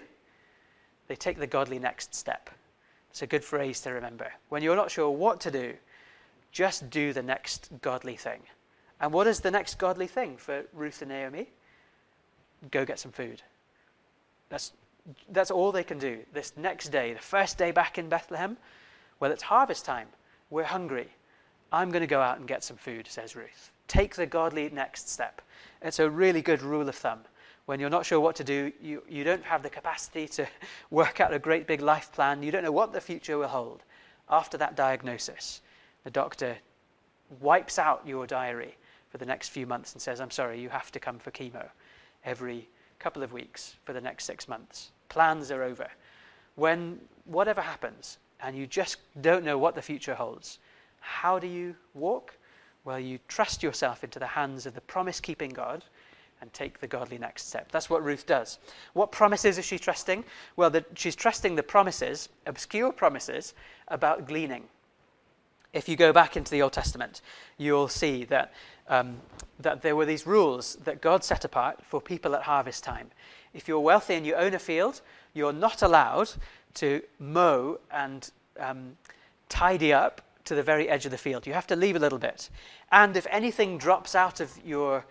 They 1.07 1.15
take 1.15 1.37
the 1.37 1.47
godly 1.47 1.79
next 1.79 2.15
step. 2.15 2.49
It's 3.09 3.21
a 3.21 3.27
good 3.27 3.43
phrase 3.43 3.79
to 3.81 3.91
remember. 3.91 4.31
When 4.49 4.61
you're 4.61 4.75
not 4.75 4.91
sure 4.91 5.09
what 5.09 5.39
to 5.41 5.51
do, 5.51 5.73
just 6.51 6.89
do 6.89 7.13
the 7.13 7.23
next 7.23 7.69
godly 7.81 8.15
thing. 8.15 8.41
And 8.99 9.11
what 9.11 9.27
is 9.27 9.39
the 9.39 9.51
next 9.51 9.77
godly 9.77 10.07
thing 10.07 10.37
for 10.37 10.63
Ruth 10.73 11.01
and 11.01 11.09
Naomi? 11.09 11.47
Go 12.71 12.85
get 12.85 12.99
some 12.99 13.11
food. 13.11 13.41
That's, 14.49 14.71
that's 15.29 15.51
all 15.51 15.71
they 15.71 15.83
can 15.83 15.99
do. 15.99 16.19
This 16.33 16.53
next 16.57 16.89
day, 16.89 17.13
the 17.13 17.19
first 17.19 17.57
day 17.57 17.71
back 17.71 17.97
in 17.97 18.09
Bethlehem, 18.09 18.57
well, 19.19 19.31
it's 19.31 19.43
harvest 19.43 19.85
time. 19.85 20.07
We're 20.49 20.63
hungry. 20.63 21.07
I'm 21.71 21.91
going 21.91 22.01
to 22.01 22.07
go 22.07 22.21
out 22.21 22.37
and 22.37 22.47
get 22.47 22.63
some 22.63 22.77
food, 22.77 23.07
says 23.07 23.35
Ruth. 23.35 23.71
Take 23.87 24.15
the 24.15 24.25
godly 24.25 24.69
next 24.69 25.09
step. 25.09 25.41
It's 25.81 25.99
a 25.99 26.09
really 26.09 26.41
good 26.41 26.61
rule 26.61 26.87
of 26.87 26.95
thumb. 26.95 27.19
When 27.65 27.79
you're 27.79 27.89
not 27.89 28.05
sure 28.05 28.19
what 28.19 28.35
to 28.35 28.43
do, 28.43 28.71
you, 28.79 29.01
you 29.09 29.23
don't 29.23 29.43
have 29.43 29.63
the 29.63 29.69
capacity 29.69 30.27
to 30.29 30.47
work 30.91 31.19
out 31.19 31.33
a 31.33 31.39
great 31.39 31.67
big 31.67 31.81
life 31.81 32.11
plan, 32.11 32.43
you 32.43 32.51
don't 32.51 32.63
know 32.63 32.71
what 32.71 32.93
the 32.93 33.01
future 33.01 33.37
will 33.37 33.47
hold. 33.47 33.83
After 34.29 34.57
that 34.57 34.75
diagnosis, 34.75 35.61
the 36.03 36.11
doctor 36.11 36.57
wipes 37.39 37.79
out 37.79 38.03
your 38.05 38.27
diary 38.27 38.75
for 39.09 39.17
the 39.17 39.25
next 39.25 39.49
few 39.49 39.65
months 39.65 39.93
and 39.93 40.01
says, 40.01 40.21
I'm 40.21 40.31
sorry, 40.31 40.59
you 40.59 40.69
have 40.69 40.91
to 40.91 40.99
come 40.99 41.17
for 41.17 41.31
chemo 41.31 41.67
every 42.23 42.67
couple 42.99 43.23
of 43.23 43.33
weeks 43.33 43.75
for 43.83 43.93
the 43.93 44.01
next 44.01 44.25
six 44.25 44.47
months. 44.47 44.91
Plans 45.09 45.51
are 45.51 45.63
over. 45.63 45.87
When 46.55 46.99
whatever 47.25 47.61
happens 47.61 48.17
and 48.41 48.55
you 48.55 48.67
just 48.67 48.97
don't 49.21 49.43
know 49.43 49.57
what 49.57 49.75
the 49.75 49.81
future 49.81 50.15
holds, 50.15 50.59
how 50.99 51.39
do 51.39 51.47
you 51.47 51.75
walk? 51.93 52.35
Well, 52.83 52.99
you 52.99 53.19
trust 53.27 53.63
yourself 53.63 54.03
into 54.03 54.19
the 54.19 54.27
hands 54.27 54.65
of 54.65 54.75
the 54.75 54.81
promise 54.81 55.19
keeping 55.19 55.49
God 55.49 55.83
and 56.45 56.53
take 56.53 56.79
the 56.79 56.87
godly 56.87 57.17
next 57.17 57.49
step. 57.49 57.71
That's 57.71 57.89
what 57.89 58.03
Ruth 58.03 58.27
does. 58.27 58.59
What 58.93 59.11
promises 59.11 59.57
is 59.57 59.65
she 59.65 59.79
trusting? 59.79 60.23
Well, 60.55 60.69
the, 60.69 60.85
she's 60.93 61.15
trusting 61.15 61.55
the 61.55 61.63
promises, 61.63 62.29
obscure 62.45 62.91
promises, 62.91 63.55
about 63.87 64.27
gleaning 64.27 64.63
if 65.75 65.89
you 65.89 65.97
go 65.97 66.13
back 66.13 66.37
into 66.37 66.49
the 66.49 66.61
Old 66.61 66.71
Testament, 66.71 67.21
you'll 67.57 67.89
see 67.89 68.23
that, 68.25 68.53
um, 68.87 69.17
that 69.59 69.81
there 69.81 69.95
were 69.95 70.05
these 70.05 70.25
rules 70.25 70.77
that 70.85 71.01
God 71.01 71.23
set 71.23 71.43
apart 71.43 71.81
for 71.85 71.99
people 71.99 72.33
at 72.33 72.43
harvest 72.43 72.83
time. 72.83 73.11
If 73.53 73.67
you're 73.67 73.81
wealthy 73.81 74.15
and 74.15 74.25
you 74.25 74.35
own 74.35 74.53
a 74.53 74.59
field, 74.59 75.01
you're 75.33 75.53
not 75.53 75.81
allowed 75.81 76.31
to 76.75 77.01
mow 77.19 77.77
and 77.91 78.31
um, 78.57 78.95
tidy 79.49 79.91
up 79.91 80.21
to 80.45 80.55
the 80.55 80.63
very 80.63 80.87
edge 80.87 81.05
of 81.05 81.11
the 81.11 81.17
field. 81.17 81.45
You 81.45 81.53
have 81.53 81.67
to 81.67 81.75
leave 81.75 81.97
a 81.97 81.99
little 81.99 82.19
bit. 82.19 82.49
And 82.91 83.17
if 83.17 83.27
anything 83.29 83.77
drops 83.77 84.15
out 84.15 84.39
of 84.39 84.51
your 84.65 85.05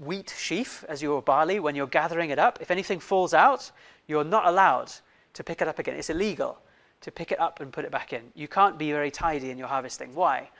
wheat 0.00 0.34
sheaf 0.36 0.84
as 0.88 1.02
your 1.02 1.22
barley 1.22 1.60
when 1.60 1.74
you're 1.74 1.86
gathering 1.86 2.30
it 2.30 2.38
up, 2.38 2.58
if 2.60 2.70
anything 2.70 3.00
falls 3.00 3.34
out, 3.34 3.70
you're 4.06 4.24
not 4.24 4.46
allowed 4.46 4.92
to 5.34 5.44
pick 5.44 5.62
it 5.62 5.68
up 5.68 5.78
again. 5.78 5.96
It's 5.96 6.10
illegal 6.10 6.58
to 7.00 7.10
pick 7.10 7.32
it 7.32 7.40
up 7.40 7.60
and 7.60 7.72
put 7.72 7.84
it 7.84 7.90
back 7.90 8.12
in. 8.12 8.22
You 8.34 8.48
can't 8.48 8.78
be 8.78 8.92
very 8.92 9.10
tidy 9.10 9.50
in 9.50 9.58
your 9.58 9.68
harvesting. 9.68 10.14
Why? 10.14 10.50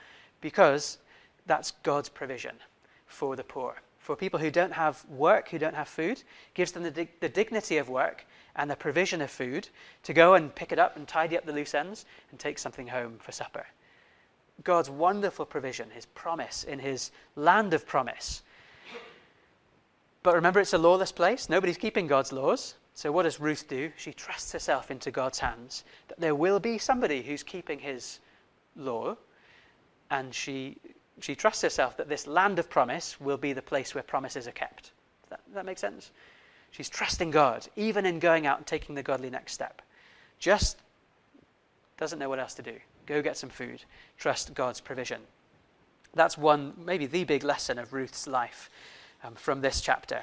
Because 0.40 0.98
that's 1.46 1.72
God's 1.82 2.08
provision 2.08 2.56
for 3.06 3.36
the 3.36 3.44
poor. 3.44 3.76
For 3.98 4.14
people 4.14 4.38
who 4.38 4.50
don't 4.50 4.72
have 4.72 5.02
work, 5.08 5.48
who 5.48 5.58
don't 5.58 5.74
have 5.74 5.88
food, 5.88 6.22
gives 6.52 6.72
them 6.72 6.82
the, 6.82 6.90
dig- 6.90 7.20
the 7.20 7.28
dignity 7.28 7.78
of 7.78 7.88
work 7.88 8.26
and 8.56 8.70
the 8.70 8.76
provision 8.76 9.22
of 9.22 9.30
food 9.30 9.68
to 10.02 10.12
go 10.12 10.34
and 10.34 10.54
pick 10.54 10.72
it 10.72 10.78
up 10.78 10.96
and 10.96 11.08
tidy 11.08 11.38
up 11.38 11.46
the 11.46 11.52
loose 11.52 11.74
ends 11.74 12.04
and 12.30 12.38
take 12.38 12.58
something 12.58 12.86
home 12.86 13.16
for 13.18 13.32
supper. 13.32 13.66
God's 14.62 14.90
wonderful 14.90 15.46
provision, 15.46 15.88
his 15.90 16.06
promise 16.06 16.64
in 16.64 16.78
his 16.78 17.10
land 17.34 17.72
of 17.72 17.86
promise. 17.86 18.42
But 20.24 20.34
remember, 20.34 20.58
it's 20.58 20.72
a 20.72 20.78
lawless 20.78 21.12
place. 21.12 21.50
Nobody's 21.50 21.76
keeping 21.76 22.06
God's 22.06 22.32
laws. 22.32 22.74
So, 22.94 23.12
what 23.12 23.24
does 23.24 23.38
Ruth 23.38 23.68
do? 23.68 23.92
She 23.96 24.12
trusts 24.12 24.52
herself 24.52 24.90
into 24.90 25.10
God's 25.10 25.38
hands, 25.38 25.84
that 26.08 26.18
there 26.18 26.34
will 26.34 26.58
be 26.58 26.78
somebody 26.78 27.22
who's 27.22 27.42
keeping 27.42 27.78
his 27.78 28.20
law, 28.74 29.16
and 30.10 30.34
she, 30.34 30.78
she 31.20 31.34
trusts 31.34 31.60
herself 31.60 31.96
that 31.98 32.08
this 32.08 32.26
land 32.26 32.58
of 32.58 32.70
promise 32.70 33.20
will 33.20 33.36
be 33.36 33.52
the 33.52 33.60
place 33.60 33.94
where 33.94 34.02
promises 34.02 34.48
are 34.48 34.52
kept. 34.52 34.92
Does 35.22 35.30
that, 35.30 35.44
does 35.44 35.54
that 35.54 35.66
make 35.66 35.78
sense? 35.78 36.10
She's 36.70 36.88
trusting 36.88 37.30
God, 37.30 37.68
even 37.76 38.06
in 38.06 38.18
going 38.18 38.46
out 38.46 38.56
and 38.58 38.66
taking 38.66 38.94
the 38.94 39.02
godly 39.02 39.28
next 39.28 39.52
step. 39.52 39.82
Just 40.38 40.78
doesn't 41.98 42.18
know 42.18 42.30
what 42.30 42.38
else 42.38 42.54
to 42.54 42.62
do. 42.62 42.76
Go 43.04 43.20
get 43.20 43.36
some 43.36 43.50
food. 43.50 43.84
Trust 44.16 44.54
God's 44.54 44.80
provision. 44.80 45.20
That's 46.14 46.38
one, 46.38 46.72
maybe 46.86 47.04
the 47.04 47.24
big 47.24 47.44
lesson 47.44 47.78
of 47.78 47.92
Ruth's 47.92 48.26
life 48.26 48.70
um, 49.24 49.34
from 49.34 49.60
this 49.60 49.80
chapter. 49.80 50.22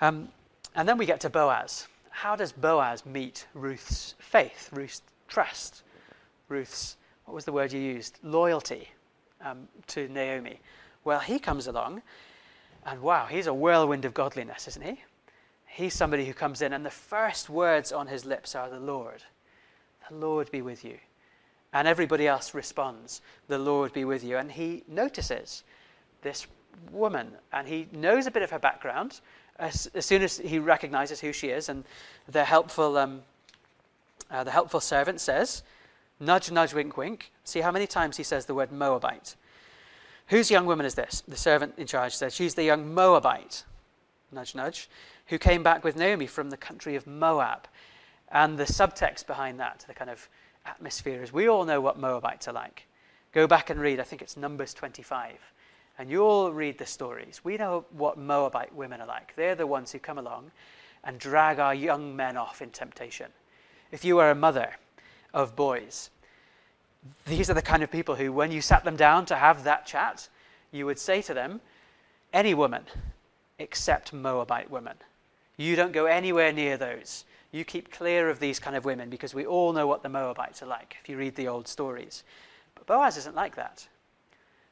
Um, 0.00 0.28
and 0.74 0.88
then 0.88 0.98
we 0.98 1.06
get 1.06 1.20
to 1.20 1.30
Boaz. 1.30 1.86
How 2.10 2.34
does 2.34 2.52
Boaz 2.52 3.04
meet 3.06 3.46
Ruth's 3.54 4.14
faith, 4.18 4.70
Ruth's 4.72 5.02
trust, 5.28 5.82
Ruth's, 6.48 6.96
what 7.24 7.34
was 7.34 7.44
the 7.44 7.52
word 7.52 7.72
you 7.72 7.80
used? 7.80 8.18
Loyalty 8.22 8.88
um, 9.44 9.68
to 9.88 10.08
Naomi. 10.08 10.60
Well, 11.04 11.20
he 11.20 11.38
comes 11.38 11.66
along, 11.66 12.02
and 12.84 13.00
wow, 13.00 13.26
he's 13.26 13.46
a 13.46 13.54
whirlwind 13.54 14.04
of 14.04 14.14
godliness, 14.14 14.66
isn't 14.68 14.84
he? 14.84 15.00
He's 15.66 15.94
somebody 15.94 16.24
who 16.24 16.32
comes 16.32 16.62
in, 16.62 16.72
and 16.72 16.84
the 16.84 16.90
first 16.90 17.50
words 17.50 17.92
on 17.92 18.06
his 18.06 18.24
lips 18.24 18.54
are 18.54 18.70
the 18.70 18.80
Lord. 18.80 19.22
The 20.08 20.14
Lord 20.16 20.50
be 20.50 20.62
with 20.62 20.84
you. 20.84 20.98
And 21.72 21.86
everybody 21.86 22.26
else 22.26 22.54
responds, 22.54 23.20
The 23.48 23.58
Lord 23.58 23.92
be 23.92 24.04
with 24.04 24.24
you. 24.24 24.38
And 24.38 24.50
he 24.50 24.84
notices 24.88 25.64
this 26.22 26.46
woman, 26.90 27.32
and 27.52 27.68
he 27.68 27.88
knows 27.92 28.26
a 28.26 28.30
bit 28.30 28.42
of 28.42 28.50
her 28.50 28.58
background 28.58 29.20
as, 29.58 29.88
as 29.94 30.06
soon 30.06 30.22
as 30.22 30.38
he 30.38 30.58
recognizes 30.58 31.20
who 31.20 31.32
she 31.32 31.48
is. 31.48 31.68
And 31.68 31.84
the 32.28 32.44
helpful, 32.44 32.96
um, 32.96 33.22
uh, 34.30 34.44
the 34.44 34.50
helpful 34.50 34.80
servant 34.80 35.20
says, 35.20 35.62
Nudge, 36.18 36.50
nudge, 36.50 36.72
wink, 36.72 36.96
wink. 36.96 37.30
See 37.44 37.60
how 37.60 37.70
many 37.70 37.86
times 37.86 38.16
he 38.16 38.22
says 38.22 38.46
the 38.46 38.54
word 38.54 38.72
Moabite. 38.72 39.36
Whose 40.28 40.50
young 40.50 40.66
woman 40.66 40.86
is 40.86 40.94
this? 40.94 41.22
The 41.28 41.36
servant 41.36 41.74
in 41.76 41.86
charge 41.86 42.14
says, 42.14 42.34
She's 42.34 42.54
the 42.54 42.64
young 42.64 42.92
Moabite. 42.94 43.64
Nudge, 44.32 44.54
nudge. 44.54 44.88
Who 45.26 45.38
came 45.38 45.62
back 45.62 45.84
with 45.84 45.96
Naomi 45.96 46.26
from 46.26 46.50
the 46.50 46.56
country 46.56 46.96
of 46.96 47.06
Moab. 47.06 47.68
And 48.30 48.58
the 48.58 48.64
subtext 48.64 49.26
behind 49.26 49.60
that, 49.60 49.84
the 49.86 49.94
kind 49.94 50.10
of 50.10 50.28
atmosphere, 50.64 51.22
is 51.22 51.32
we 51.32 51.48
all 51.48 51.64
know 51.64 51.80
what 51.80 51.98
Moabites 51.98 52.48
are 52.48 52.52
like. 52.52 52.86
Go 53.32 53.46
back 53.46 53.70
and 53.70 53.80
read, 53.80 54.00
I 54.00 54.02
think 54.02 54.22
it's 54.22 54.36
Numbers 54.36 54.72
25. 54.74 55.52
And 55.98 56.10
you'll 56.10 56.52
read 56.52 56.78
the 56.78 56.86
stories. 56.86 57.40
We 57.42 57.56
know 57.56 57.84
what 57.90 58.18
Moabite 58.18 58.74
women 58.74 59.00
are 59.00 59.06
like. 59.06 59.34
They're 59.34 59.54
the 59.54 59.66
ones 59.66 59.92
who 59.92 59.98
come 59.98 60.18
along 60.18 60.50
and 61.04 61.18
drag 61.18 61.58
our 61.58 61.74
young 61.74 62.14
men 62.14 62.36
off 62.36 62.60
in 62.60 62.70
temptation. 62.70 63.30
If 63.90 64.04
you 64.04 64.18
are 64.18 64.30
a 64.30 64.34
mother 64.34 64.76
of 65.32 65.56
boys, 65.56 66.10
these 67.26 67.48
are 67.48 67.54
the 67.54 67.62
kind 67.62 67.82
of 67.82 67.90
people 67.90 68.14
who, 68.14 68.32
when 68.32 68.50
you 68.50 68.60
sat 68.60 68.84
them 68.84 68.96
down 68.96 69.26
to 69.26 69.36
have 69.36 69.64
that 69.64 69.86
chat, 69.86 70.28
you 70.72 70.86
would 70.86 70.98
say 70.98 71.22
to 71.22 71.34
them, 71.34 71.60
Any 72.32 72.52
woman 72.52 72.84
except 73.58 74.12
Moabite 74.12 74.70
women. 74.70 74.96
You 75.56 75.76
don't 75.76 75.92
go 75.92 76.06
anywhere 76.06 76.52
near 76.52 76.76
those. 76.76 77.24
You 77.52 77.64
keep 77.64 77.90
clear 77.90 78.28
of 78.28 78.40
these 78.40 78.58
kind 78.58 78.76
of 78.76 78.84
women 78.84 79.08
because 79.08 79.32
we 79.32 79.46
all 79.46 79.72
know 79.72 79.86
what 79.86 80.02
the 80.02 80.08
Moabites 80.08 80.62
are 80.62 80.66
like 80.66 80.96
if 81.00 81.08
you 81.08 81.16
read 81.16 81.36
the 81.36 81.48
old 81.48 81.66
stories. 81.68 82.24
But 82.74 82.86
Boaz 82.86 83.16
isn't 83.16 83.36
like 83.36 83.56
that. 83.56 83.86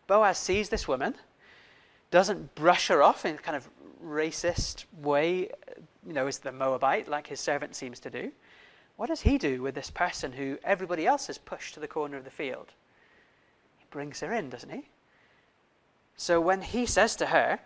Boaz 0.06 0.38
sees 0.38 0.68
this 0.68 0.86
woman, 0.86 1.14
doesn't 2.10 2.54
brush 2.54 2.88
her 2.88 3.02
off 3.02 3.24
in 3.24 3.34
a 3.34 3.38
kind 3.38 3.56
of 3.56 3.68
racist 4.04 4.84
way, 5.00 5.48
you 6.06 6.12
know, 6.12 6.26
as 6.26 6.38
the 6.38 6.52
Moabite, 6.52 7.08
like 7.08 7.26
his 7.26 7.40
servant 7.40 7.74
seems 7.74 7.98
to 8.00 8.10
do. 8.10 8.30
What 8.96 9.08
does 9.08 9.22
he 9.22 9.38
do 9.38 9.62
with 9.62 9.74
this 9.74 9.90
person 9.90 10.32
who 10.32 10.58
everybody 10.62 11.06
else 11.06 11.26
has 11.26 11.38
pushed 11.38 11.74
to 11.74 11.80
the 11.80 11.88
corner 11.88 12.16
of 12.16 12.24
the 12.24 12.30
field? 12.30 12.72
He 13.78 13.86
brings 13.90 14.20
her 14.20 14.32
in, 14.32 14.50
doesn't 14.50 14.70
he? 14.70 14.88
So 16.16 16.40
when 16.40 16.62
he 16.62 16.86
says 16.86 17.16
to 17.16 17.26
her, 17.26 17.58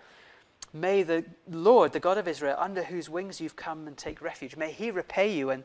May 0.72 1.03
the 1.03 1.24
Lord, 1.48 1.92
the 1.92 2.01
God 2.01 2.18
of 2.18 2.29
Israel, 2.29 2.57
under 2.59 2.83
whose 2.83 3.09
wings 3.09 3.40
you've 3.40 3.57
come 3.57 3.87
and 3.87 3.96
take 3.96 4.20
refuge, 4.20 4.57
may 4.57 4.70
he 4.70 4.90
repay 4.90 5.35
you 5.35 5.51
and 5.51 5.64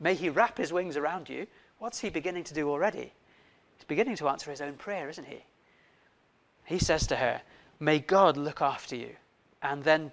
may 0.00 0.14
he 0.14 0.28
wrap 0.28 0.58
his 0.58 0.72
wings 0.72 0.96
around 0.96 1.28
you. 1.28 1.46
What's 1.78 2.00
he 2.00 2.10
beginning 2.10 2.44
to 2.44 2.54
do 2.54 2.70
already? 2.70 3.12
He's 3.76 3.84
beginning 3.86 4.16
to 4.16 4.28
answer 4.28 4.50
his 4.50 4.60
own 4.60 4.74
prayer, 4.74 5.08
isn't 5.08 5.26
he? 5.26 5.44
He 6.64 6.78
says 6.78 7.06
to 7.08 7.16
her, 7.16 7.40
May 7.80 7.98
God 7.98 8.36
look 8.36 8.62
after 8.62 8.96
you. 8.96 9.10
And 9.62 9.82
then 9.82 10.12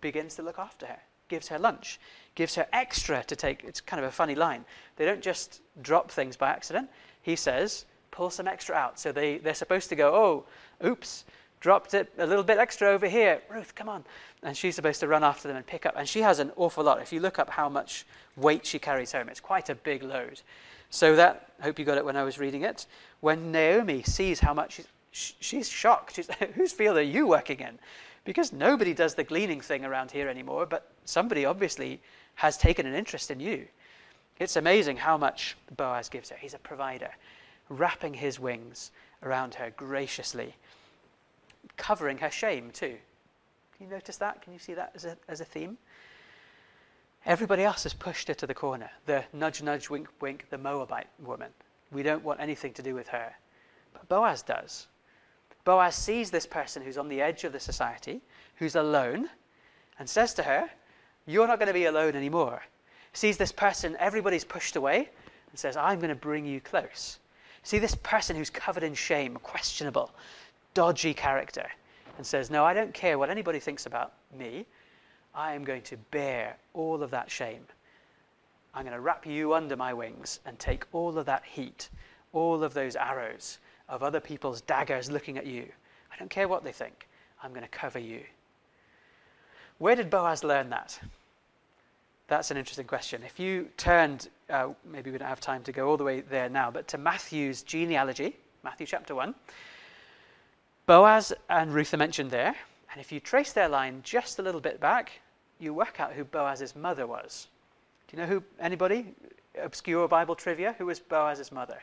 begins 0.00 0.34
to 0.36 0.42
look 0.42 0.58
after 0.58 0.86
her, 0.86 0.98
gives 1.28 1.48
her 1.48 1.58
lunch, 1.58 2.00
gives 2.34 2.54
her 2.54 2.66
extra 2.72 3.22
to 3.24 3.36
take. 3.36 3.64
It's 3.64 3.80
kind 3.80 4.02
of 4.02 4.08
a 4.08 4.12
funny 4.12 4.34
line. 4.34 4.64
They 4.96 5.04
don't 5.04 5.20
just 5.22 5.60
drop 5.82 6.10
things 6.10 6.36
by 6.36 6.48
accident. 6.50 6.88
He 7.22 7.36
says, 7.36 7.84
Pull 8.10 8.30
some 8.30 8.48
extra 8.48 8.74
out. 8.74 8.98
So 8.98 9.12
they, 9.12 9.38
they're 9.38 9.54
supposed 9.54 9.88
to 9.90 9.96
go, 9.96 10.14
Oh, 10.14 10.86
oops, 10.86 11.24
dropped 11.60 11.94
it 11.94 12.12
a 12.18 12.26
little 12.26 12.42
bit 12.42 12.58
extra 12.58 12.88
over 12.88 13.06
here. 13.06 13.40
Ruth, 13.50 13.74
come 13.74 13.88
on. 13.88 14.04
And 14.42 14.56
she's 14.56 14.74
supposed 14.74 15.00
to 15.00 15.08
run 15.08 15.22
after 15.22 15.46
them 15.46 15.56
and 15.56 15.66
pick 15.66 15.86
up. 15.86 15.94
And 15.96 16.08
she 16.08 16.20
has 16.22 16.38
an 16.38 16.50
awful 16.56 16.82
lot. 16.82 17.00
If 17.00 17.12
you 17.12 17.20
look 17.20 17.38
up 17.38 17.50
how 17.50 17.68
much 17.68 18.06
weight 18.36 18.66
she 18.66 18.78
carries 18.78 19.12
home, 19.12 19.28
it's 19.28 19.40
quite 19.40 19.68
a 19.68 19.74
big 19.74 20.02
load. 20.02 20.40
So 20.88 21.14
that, 21.16 21.52
hope 21.60 21.78
you 21.78 21.84
got 21.84 21.98
it 21.98 22.04
when 22.04 22.16
I 22.16 22.24
was 22.24 22.38
reading 22.38 22.62
it. 22.62 22.86
When 23.20 23.52
Naomi 23.52 24.02
sees 24.02 24.40
how 24.40 24.54
much 24.54 24.80
she's 25.12 25.68
shocked. 25.68 26.16
She's, 26.16 26.28
whose 26.54 26.72
field 26.72 26.96
are 26.96 27.02
you 27.02 27.26
working 27.26 27.60
in? 27.60 27.78
Because 28.24 28.52
nobody 28.52 28.94
does 28.94 29.14
the 29.14 29.24
gleaning 29.24 29.60
thing 29.60 29.84
around 29.84 30.10
here 30.10 30.28
anymore, 30.28 30.66
but 30.66 30.90
somebody 31.04 31.44
obviously 31.44 32.00
has 32.34 32.56
taken 32.56 32.86
an 32.86 32.94
interest 32.94 33.30
in 33.30 33.40
you. 33.40 33.66
It's 34.38 34.56
amazing 34.56 34.96
how 34.96 35.18
much 35.18 35.56
Boaz 35.76 36.08
gives 36.08 36.30
her. 36.30 36.36
He's 36.36 36.54
a 36.54 36.58
provider, 36.58 37.10
wrapping 37.68 38.14
his 38.14 38.40
wings 38.40 38.90
around 39.22 39.54
her 39.54 39.70
graciously, 39.76 40.54
covering 41.76 42.18
her 42.18 42.30
shame 42.30 42.70
too. 42.70 42.96
Can 43.76 43.86
you 43.86 43.92
notice 43.92 44.16
that? 44.18 44.42
Can 44.42 44.52
you 44.52 44.58
see 44.58 44.74
that 44.74 44.92
as 44.94 45.04
a, 45.04 45.16
as 45.28 45.40
a 45.40 45.44
theme? 45.44 45.76
Everybody 47.26 47.64
else 47.64 47.82
has 47.82 47.92
pushed 47.92 48.28
her 48.28 48.34
to 48.34 48.46
the 48.46 48.54
corner. 48.54 48.90
The 49.04 49.24
nudge, 49.32 49.62
nudge, 49.62 49.90
wink, 49.90 50.08
wink, 50.20 50.46
the 50.48 50.56
Moabite 50.56 51.08
woman. 51.18 51.50
We 51.92 52.02
don't 52.02 52.24
want 52.24 52.40
anything 52.40 52.72
to 52.74 52.82
do 52.82 52.94
with 52.94 53.08
her. 53.08 53.34
But 53.92 54.08
Boaz 54.08 54.42
does. 54.42 54.86
Boaz 55.64 55.94
sees 55.94 56.30
this 56.30 56.46
person 56.46 56.82
who's 56.82 56.98
on 56.98 57.08
the 57.08 57.20
edge 57.20 57.44
of 57.44 57.52
the 57.52 57.60
society, 57.60 58.20
who's 58.56 58.76
alone, 58.76 59.28
and 59.98 60.08
says 60.08 60.34
to 60.34 60.42
her, 60.42 60.70
You're 61.26 61.46
not 61.46 61.58
going 61.58 61.68
to 61.68 61.74
be 61.74 61.84
alone 61.84 62.16
anymore. 62.16 62.62
Sees 63.12 63.36
this 63.36 63.52
person, 63.52 63.96
everybody's 63.98 64.44
pushed 64.44 64.76
away, 64.76 65.10
and 65.50 65.58
says, 65.58 65.76
I'm 65.76 65.98
going 65.98 66.10
to 66.10 66.14
bring 66.14 66.46
you 66.46 66.60
close. 66.60 67.18
See 67.62 67.78
this 67.78 67.94
person 67.96 68.36
who's 68.36 68.50
covered 68.50 68.82
in 68.82 68.94
shame, 68.94 69.36
questionable, 69.36 70.10
dodgy 70.74 71.12
character, 71.12 71.68
and 72.16 72.26
says, 72.26 72.50
No, 72.50 72.64
I 72.64 72.72
don't 72.72 72.94
care 72.94 73.18
what 73.18 73.30
anybody 73.30 73.60
thinks 73.60 73.86
about 73.86 74.14
me. 74.36 74.66
I 75.34 75.52
am 75.52 75.64
going 75.64 75.82
to 75.82 75.96
bear 76.10 76.56
all 76.74 77.02
of 77.02 77.10
that 77.10 77.30
shame. 77.30 77.64
I'm 78.74 78.84
going 78.84 78.94
to 78.94 79.00
wrap 79.00 79.26
you 79.26 79.54
under 79.54 79.76
my 79.76 79.92
wings 79.92 80.40
and 80.46 80.58
take 80.58 80.84
all 80.92 81.18
of 81.18 81.26
that 81.26 81.44
heat, 81.44 81.88
all 82.32 82.62
of 82.62 82.72
those 82.72 82.96
arrows, 82.96 83.58
of 83.90 84.02
other 84.02 84.20
people's 84.20 84.62
daggers 84.62 85.10
looking 85.10 85.36
at 85.36 85.46
you. 85.46 85.66
I 86.12 86.16
don't 86.18 86.30
care 86.30 86.48
what 86.48 86.64
they 86.64 86.72
think. 86.72 87.08
I'm 87.42 87.50
going 87.50 87.62
to 87.62 87.68
cover 87.68 87.98
you. 87.98 88.22
Where 89.78 89.96
did 89.96 90.08
Boaz 90.08 90.44
learn 90.44 90.70
that? 90.70 90.98
That's 92.28 92.52
an 92.52 92.56
interesting 92.56 92.86
question. 92.86 93.22
If 93.26 93.40
you 93.40 93.68
turned, 93.76 94.28
uh, 94.48 94.68
maybe 94.84 95.10
we 95.10 95.18
don't 95.18 95.28
have 95.28 95.40
time 95.40 95.64
to 95.64 95.72
go 95.72 95.88
all 95.88 95.96
the 95.96 96.04
way 96.04 96.20
there 96.20 96.48
now, 96.48 96.70
but 96.70 96.86
to 96.88 96.98
Matthew's 96.98 97.62
genealogy, 97.62 98.36
Matthew 98.62 98.86
chapter 98.86 99.14
1, 99.14 99.34
Boaz 100.86 101.32
and 101.48 101.74
Ruth 101.74 101.92
are 101.92 101.96
mentioned 101.96 102.30
there. 102.30 102.54
And 102.92 103.00
if 103.00 103.10
you 103.10 103.18
trace 103.18 103.52
their 103.52 103.68
line 103.68 104.00
just 104.04 104.38
a 104.38 104.42
little 104.42 104.60
bit 104.60 104.80
back, 104.80 105.12
you 105.58 105.74
work 105.74 105.98
out 105.98 106.12
who 106.12 106.24
Boaz's 106.24 106.76
mother 106.76 107.06
was. 107.06 107.48
Do 108.06 108.16
you 108.16 108.22
know 108.22 108.28
who, 108.28 108.42
anybody? 108.60 109.14
Obscure 109.60 110.06
Bible 110.06 110.36
trivia? 110.36 110.74
Who 110.78 110.86
was 110.86 111.00
Boaz's 111.00 111.50
mother? 111.50 111.82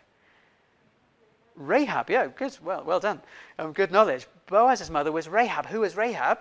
Rahab, 1.58 2.10
yeah, 2.10 2.28
good, 2.28 2.56
well, 2.64 2.84
well 2.86 3.00
done. 3.00 3.20
Um, 3.58 3.74
good 3.74 3.92
knowledge. 3.92 4.28
Boaz's 4.46 4.92
mother 4.92 5.12
was 5.12 5.28
Rahab. 5.28 5.66
Who 5.66 5.82
was 5.82 5.98
Rahab? 5.98 6.40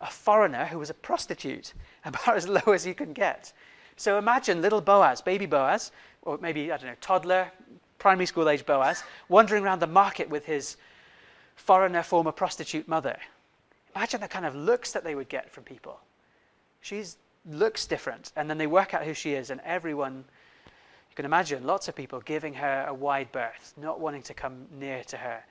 A 0.00 0.10
foreigner 0.10 0.66
who 0.66 0.78
was 0.78 0.90
a 0.90 0.94
prostitute, 0.94 1.72
about 2.04 2.36
as 2.36 2.48
low 2.48 2.72
as 2.72 2.84
you 2.84 2.94
can 2.94 3.12
get. 3.12 3.52
So 3.96 4.18
imagine 4.18 4.60
little 4.60 4.80
Boaz, 4.80 5.20
baby 5.20 5.46
Boaz, 5.46 5.92
or 6.22 6.38
maybe, 6.38 6.70
I 6.70 6.76
don't 6.76 6.90
know, 6.90 6.96
toddler, 7.00 7.50
primary 7.98 8.26
school 8.26 8.48
age 8.48 8.66
Boaz, 8.66 9.02
wandering 9.28 9.64
around 9.64 9.80
the 9.80 9.86
market 9.86 10.28
with 10.28 10.44
his 10.44 10.76
foreigner, 11.56 12.02
former 12.02 12.32
prostitute 12.32 12.86
mother. 12.86 13.16
Imagine 13.94 14.20
the 14.20 14.28
kind 14.28 14.46
of 14.46 14.54
looks 14.54 14.92
that 14.92 15.02
they 15.04 15.14
would 15.14 15.28
get 15.28 15.50
from 15.50 15.64
people. 15.64 15.98
She 16.80 17.04
looks 17.44 17.86
different, 17.86 18.32
and 18.36 18.48
then 18.48 18.58
they 18.58 18.66
work 18.66 18.94
out 18.94 19.04
who 19.04 19.14
she 19.14 19.34
is, 19.34 19.50
and 19.50 19.60
everyone 19.64 20.24
can 21.18 21.24
imagine 21.24 21.64
lots 21.64 21.88
of 21.88 21.96
people 21.96 22.20
giving 22.20 22.54
her 22.54 22.86
a 22.86 22.94
wide 22.94 23.32
berth, 23.32 23.74
not 23.76 23.98
wanting 23.98 24.22
to 24.22 24.32
come 24.32 24.66
near 24.70 25.02
to 25.02 25.16
her, 25.16 25.42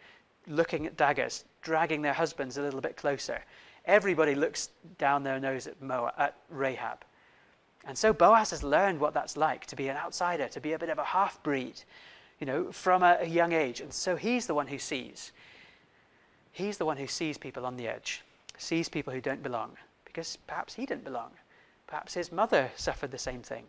looking 0.47 0.85
at 0.85 0.95
daggers, 0.95 1.43
dragging 1.61 2.01
their 2.01 2.13
husbands 2.13 2.55
a 2.55 2.61
little 2.61 2.79
bit 2.79 2.95
closer. 2.95 3.43
Everybody 3.83 4.33
looks 4.33 4.69
down 4.97 5.23
their 5.23 5.41
nose 5.41 5.67
at, 5.67 5.81
Moab, 5.81 6.13
at 6.17 6.37
Rahab. 6.49 7.03
And 7.83 7.97
so 7.97 8.13
Boaz 8.13 8.51
has 8.51 8.63
learned 8.63 8.97
what 8.97 9.13
that's 9.13 9.35
like 9.35 9.65
to 9.65 9.75
be 9.75 9.89
an 9.89 9.97
outsider, 9.97 10.47
to 10.47 10.61
be 10.61 10.71
a 10.71 10.79
bit 10.79 10.87
of 10.87 10.99
a 10.99 11.03
half 11.03 11.43
breed, 11.43 11.81
you 12.39 12.47
know, 12.47 12.71
from 12.71 13.03
a, 13.03 13.17
a 13.19 13.27
young 13.27 13.51
age. 13.51 13.81
And 13.81 13.91
so 13.91 14.15
he's 14.15 14.47
the 14.47 14.53
one 14.53 14.67
who 14.67 14.79
sees. 14.79 15.33
He's 16.53 16.77
the 16.77 16.85
one 16.85 16.95
who 16.95 17.07
sees 17.07 17.37
people 17.37 17.65
on 17.65 17.75
the 17.75 17.89
edge, 17.89 18.21
sees 18.57 18.87
people 18.87 19.11
who 19.11 19.19
don't 19.19 19.43
belong, 19.43 19.73
because 20.05 20.37
perhaps 20.47 20.75
he 20.75 20.85
didn't 20.85 21.03
belong. 21.03 21.31
Perhaps 21.87 22.13
his 22.13 22.31
mother 22.31 22.71
suffered 22.77 23.11
the 23.11 23.17
same 23.17 23.41
thing. 23.41 23.65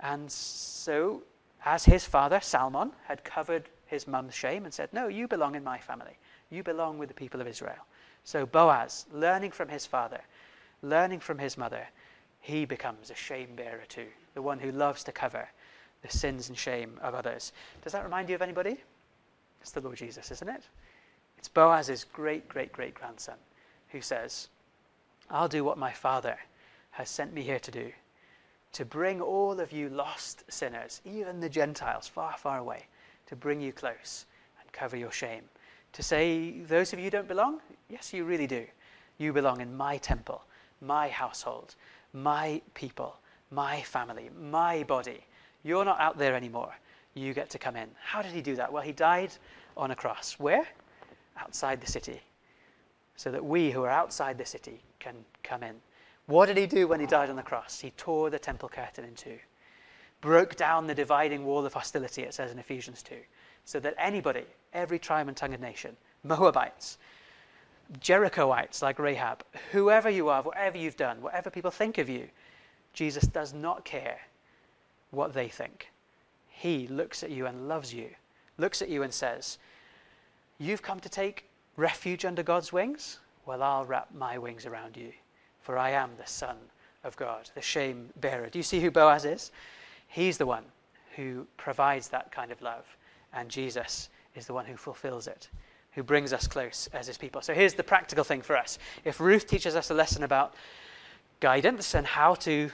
And 0.00 0.30
so, 0.30 1.22
as 1.64 1.84
his 1.84 2.04
father, 2.04 2.40
Salmon, 2.40 2.92
had 3.04 3.22
covered 3.22 3.68
his 3.86 4.06
mum's 4.06 4.34
shame 4.34 4.64
and 4.64 4.72
said, 4.72 4.92
No, 4.92 5.08
you 5.08 5.28
belong 5.28 5.54
in 5.54 5.64
my 5.64 5.78
family. 5.78 6.18
You 6.50 6.62
belong 6.62 6.98
with 6.98 7.08
the 7.08 7.14
people 7.14 7.40
of 7.40 7.46
Israel. 7.46 7.86
So, 8.24 8.46
Boaz, 8.46 9.06
learning 9.12 9.50
from 9.50 9.68
his 9.68 9.86
father, 9.86 10.20
learning 10.82 11.20
from 11.20 11.38
his 11.38 11.58
mother, 11.58 11.86
he 12.40 12.64
becomes 12.64 13.10
a 13.10 13.14
shame 13.14 13.54
bearer 13.54 13.84
too, 13.88 14.06
the 14.34 14.42
one 14.42 14.58
who 14.58 14.72
loves 14.72 15.04
to 15.04 15.12
cover 15.12 15.48
the 16.02 16.08
sins 16.08 16.48
and 16.48 16.56
shame 16.56 16.98
of 17.02 17.14
others. 17.14 17.52
Does 17.82 17.92
that 17.92 18.04
remind 18.04 18.28
you 18.28 18.34
of 18.34 18.42
anybody? 18.42 18.78
It's 19.60 19.72
the 19.72 19.80
Lord 19.80 19.96
Jesus, 19.96 20.30
isn't 20.30 20.48
it? 20.48 20.62
It's 21.36 21.48
Boaz's 21.48 22.04
great, 22.04 22.48
great, 22.48 22.72
great 22.72 22.94
grandson 22.94 23.36
who 23.88 24.00
says, 24.00 24.48
I'll 25.30 25.48
do 25.48 25.64
what 25.64 25.78
my 25.78 25.92
father 25.92 26.38
has 26.92 27.10
sent 27.10 27.32
me 27.32 27.42
here 27.42 27.60
to 27.60 27.70
do, 27.70 27.92
to 28.72 28.84
bring 28.84 29.20
all 29.20 29.58
of 29.60 29.72
you 29.72 29.88
lost 29.88 30.44
sinners, 30.48 31.00
even 31.04 31.40
the 31.40 31.48
Gentiles 31.48 32.06
far, 32.06 32.36
far 32.36 32.58
away, 32.58 32.86
to 33.26 33.36
bring 33.36 33.60
you 33.60 33.72
close 33.72 34.26
and 34.60 34.72
cover 34.72 34.96
your 34.96 35.12
shame. 35.12 35.42
To 35.94 36.02
say, 36.02 36.60
those 36.60 36.92
of 36.92 36.98
you 36.98 37.06
who 37.06 37.10
don't 37.10 37.28
belong, 37.28 37.60
yes, 37.88 38.12
you 38.12 38.24
really 38.24 38.46
do. 38.46 38.64
You 39.18 39.32
belong 39.32 39.60
in 39.60 39.76
my 39.76 39.98
temple, 39.98 40.42
my 40.80 41.08
household, 41.08 41.74
my 42.12 42.62
people, 42.74 43.16
my 43.50 43.82
family, 43.82 44.30
my 44.40 44.84
body. 44.84 45.24
You're 45.64 45.84
not 45.84 46.00
out 46.00 46.16
there 46.16 46.34
anymore. 46.34 46.72
You 47.14 47.34
get 47.34 47.50
to 47.50 47.58
come 47.58 47.76
in. 47.76 47.88
How 48.02 48.22
did 48.22 48.32
he 48.32 48.40
do 48.40 48.54
that? 48.56 48.72
Well, 48.72 48.82
he 48.82 48.92
died 48.92 49.32
on 49.76 49.90
a 49.90 49.96
cross. 49.96 50.36
Where? 50.38 50.66
Outside 51.36 51.80
the 51.80 51.90
city. 51.90 52.20
So 53.16 53.30
that 53.30 53.44
we 53.44 53.70
who 53.70 53.82
are 53.82 53.90
outside 53.90 54.38
the 54.38 54.46
city 54.46 54.80
can 55.00 55.16
come 55.42 55.62
in. 55.62 55.74
What 56.30 56.46
did 56.46 56.58
he 56.58 56.66
do 56.68 56.86
when 56.86 57.00
he 57.00 57.06
died 57.06 57.28
on 57.28 57.34
the 57.34 57.42
cross? 57.42 57.80
He 57.80 57.90
tore 57.96 58.30
the 58.30 58.38
temple 58.38 58.68
curtain 58.68 59.04
in 59.04 59.16
two, 59.16 59.40
broke 60.20 60.54
down 60.54 60.86
the 60.86 60.94
dividing 60.94 61.44
wall 61.44 61.66
of 61.66 61.74
hostility, 61.74 62.22
it 62.22 62.32
says 62.32 62.52
in 62.52 62.58
Ephesians 62.60 63.02
2, 63.02 63.16
so 63.64 63.80
that 63.80 63.96
anybody, 63.98 64.44
every 64.72 65.00
tribe 65.00 65.26
and 65.26 65.36
tongue 65.36 65.54
and 65.54 65.60
nation, 65.60 65.96
Moabites, 66.22 66.98
Jerichoites 67.98 68.80
like 68.80 69.00
Rahab, 69.00 69.42
whoever 69.72 70.08
you 70.08 70.28
are, 70.28 70.40
whatever 70.42 70.78
you've 70.78 70.96
done, 70.96 71.20
whatever 71.20 71.50
people 71.50 71.72
think 71.72 71.98
of 71.98 72.08
you, 72.08 72.28
Jesus 72.92 73.24
does 73.24 73.52
not 73.52 73.84
care 73.84 74.20
what 75.10 75.34
they 75.34 75.48
think. 75.48 75.90
He 76.48 76.86
looks 76.86 77.24
at 77.24 77.32
you 77.32 77.46
and 77.46 77.66
loves 77.66 77.92
you, 77.92 78.08
looks 78.56 78.80
at 78.82 78.88
you 78.88 79.02
and 79.02 79.12
says, 79.12 79.58
You've 80.58 80.80
come 80.80 81.00
to 81.00 81.08
take 81.08 81.46
refuge 81.76 82.24
under 82.24 82.44
God's 82.44 82.72
wings? 82.72 83.18
Well, 83.46 83.64
I'll 83.64 83.84
wrap 83.84 84.14
my 84.14 84.38
wings 84.38 84.64
around 84.64 84.96
you, 84.96 85.12
for 85.60 85.78
I 85.78 85.90
am 85.90 86.10
the 86.16 86.26
Son 86.26 86.56
of 87.04 87.16
God, 87.16 87.50
the 87.54 87.62
shame 87.62 88.10
bearer. 88.20 88.48
Do 88.48 88.58
you 88.58 88.62
see 88.62 88.80
who 88.80 88.90
Boaz 88.90 89.24
is? 89.24 89.52
He's 90.08 90.38
the 90.38 90.46
one 90.46 90.64
who 91.16 91.46
provides 91.56 92.08
that 92.08 92.32
kind 92.32 92.52
of 92.52 92.60
love, 92.62 92.84
and 93.32 93.48
Jesus 93.48 94.08
is 94.34 94.46
the 94.46 94.54
one 94.54 94.66
who 94.66 94.76
fulfills 94.76 95.26
it 95.26 95.48
who 95.92 96.02
brings 96.02 96.32
us 96.32 96.46
close 96.46 96.88
as 96.92 97.06
his 97.06 97.18
people. 97.18 97.42
So 97.42 97.54
here's 97.54 97.74
the 97.74 97.82
practical 97.82 98.24
thing 98.24 98.42
for 98.42 98.56
us. 98.56 98.78
If 99.04 99.20
Ruth 99.20 99.46
teaches 99.46 99.74
us 99.74 99.90
a 99.90 99.94
lesson 99.94 100.22
about 100.22 100.54
guidance 101.40 101.94
and 101.94 102.06
how 102.06 102.34
to 102.36 102.70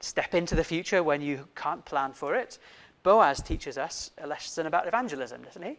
step 0.00 0.34
into 0.34 0.54
the 0.54 0.64
future 0.64 1.02
when 1.02 1.22
you 1.22 1.48
can't 1.54 1.84
plan 1.84 2.12
for 2.12 2.34
it, 2.34 2.58
Boaz 3.02 3.42
teaches 3.42 3.78
us 3.78 4.10
a 4.18 4.26
lesson 4.26 4.66
about 4.66 4.86
evangelism, 4.86 5.42
doesn't 5.42 5.62
he? 5.62 5.78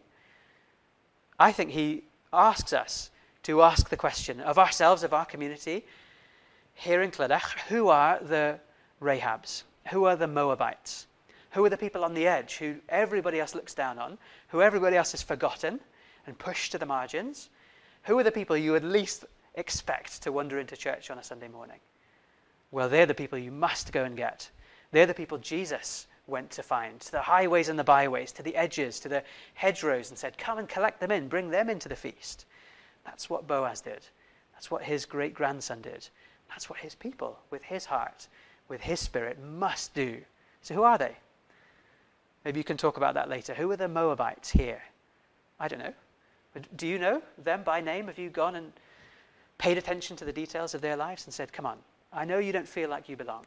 I 1.39 1.51
think 1.51 1.71
he 1.71 2.03
asks 2.31 2.73
us 2.73 3.11
to 3.43 3.61
ask 3.61 3.89
the 3.89 3.97
question 3.97 4.39
of 4.39 4.57
ourselves, 4.57 5.03
of 5.03 5.13
our 5.13 5.25
community, 5.25 5.85
here 6.73 7.01
in 7.01 7.11
Clydach, 7.11 7.57
who 7.67 7.89
are 7.89 8.19
the 8.19 8.59
Rahabs? 9.01 9.63
Who 9.91 10.05
are 10.05 10.15
the 10.15 10.27
Moabites? 10.27 11.07
Who 11.51 11.63
are 11.65 11.69
the 11.69 11.77
people 11.77 12.03
on 12.03 12.13
the 12.13 12.27
edge 12.27 12.57
who 12.57 12.77
everybody 12.89 13.39
else 13.39 13.53
looks 13.53 13.73
down 13.73 13.99
on, 13.99 14.17
who 14.49 14.61
everybody 14.61 14.97
else 14.97 15.11
has 15.11 15.21
forgotten, 15.21 15.79
and 16.25 16.37
pushed 16.37 16.71
to 16.71 16.77
the 16.77 16.85
margins, 16.85 17.49
who 18.03 18.17
are 18.17 18.23
the 18.23 18.31
people 18.31 18.57
you 18.57 18.75
at 18.75 18.83
least 18.83 19.25
expect 19.55 20.21
to 20.23 20.31
wander 20.31 20.59
into 20.59 20.75
church 20.75 21.11
on 21.11 21.19
a 21.19 21.23
Sunday 21.23 21.47
morning? 21.47 21.79
Well, 22.71 22.89
they're 22.89 23.05
the 23.05 23.13
people 23.13 23.37
you 23.37 23.51
must 23.51 23.91
go 23.91 24.03
and 24.03 24.17
get. 24.17 24.49
They're 24.91 25.05
the 25.05 25.13
people 25.13 25.37
Jesus 25.37 26.07
went 26.27 26.49
to 26.51 26.63
find, 26.63 26.99
to 27.01 27.11
the 27.11 27.21
highways 27.21 27.69
and 27.69 27.77
the 27.77 27.83
byways, 27.83 28.31
to 28.33 28.43
the 28.43 28.55
edges, 28.55 28.99
to 29.01 29.09
the 29.09 29.23
hedgerows, 29.53 30.09
and 30.09 30.17
said, 30.17 30.37
Come 30.37 30.57
and 30.57 30.67
collect 30.67 30.99
them 30.99 31.11
in, 31.11 31.27
bring 31.27 31.49
them 31.49 31.69
into 31.69 31.89
the 31.89 31.95
feast. 31.95 32.45
That's 33.05 33.29
what 33.29 33.47
Boaz 33.47 33.81
did. 33.81 34.05
That's 34.53 34.71
what 34.71 34.83
his 34.83 35.05
great 35.05 35.33
grandson 35.33 35.81
did. 35.81 36.07
That's 36.53 36.69
what 36.69 36.79
his 36.79 36.93
people, 36.93 37.39
with 37.49 37.63
his 37.63 37.85
heart, 37.85 38.27
with 38.69 38.81
his 38.81 38.99
spirit, 38.99 39.39
must 39.41 39.95
do. 39.95 40.21
So, 40.61 40.75
who 40.75 40.83
are 40.83 40.99
they? 40.99 41.15
Maybe 42.45 42.59
you 42.59 42.63
can 42.63 42.77
talk 42.77 42.97
about 42.97 43.15
that 43.15 43.27
later. 43.27 43.55
Who 43.55 43.71
are 43.71 43.77
the 43.77 43.87
Moabites 43.87 44.51
here? 44.51 44.81
I 45.59 45.67
don't 45.67 45.79
know. 45.79 45.93
Do 46.75 46.85
you 46.85 46.99
know 46.99 47.23
them 47.43 47.63
by 47.63 47.81
name? 47.81 48.05
Have 48.05 48.19
you 48.19 48.29
gone 48.29 48.55
and 48.55 48.71
paid 49.57 49.79
attention 49.79 50.15
to 50.17 50.25
the 50.25 50.31
details 50.31 50.75
of 50.75 50.81
their 50.81 50.95
lives 50.95 51.25
and 51.25 51.33
said, 51.33 51.51
Come 51.51 51.65
on, 51.65 51.79
I 52.11 52.23
know 52.23 52.37
you 52.37 52.51
don't 52.51 52.67
feel 52.67 52.89
like 52.89 53.09
you 53.09 53.17
belong, 53.17 53.45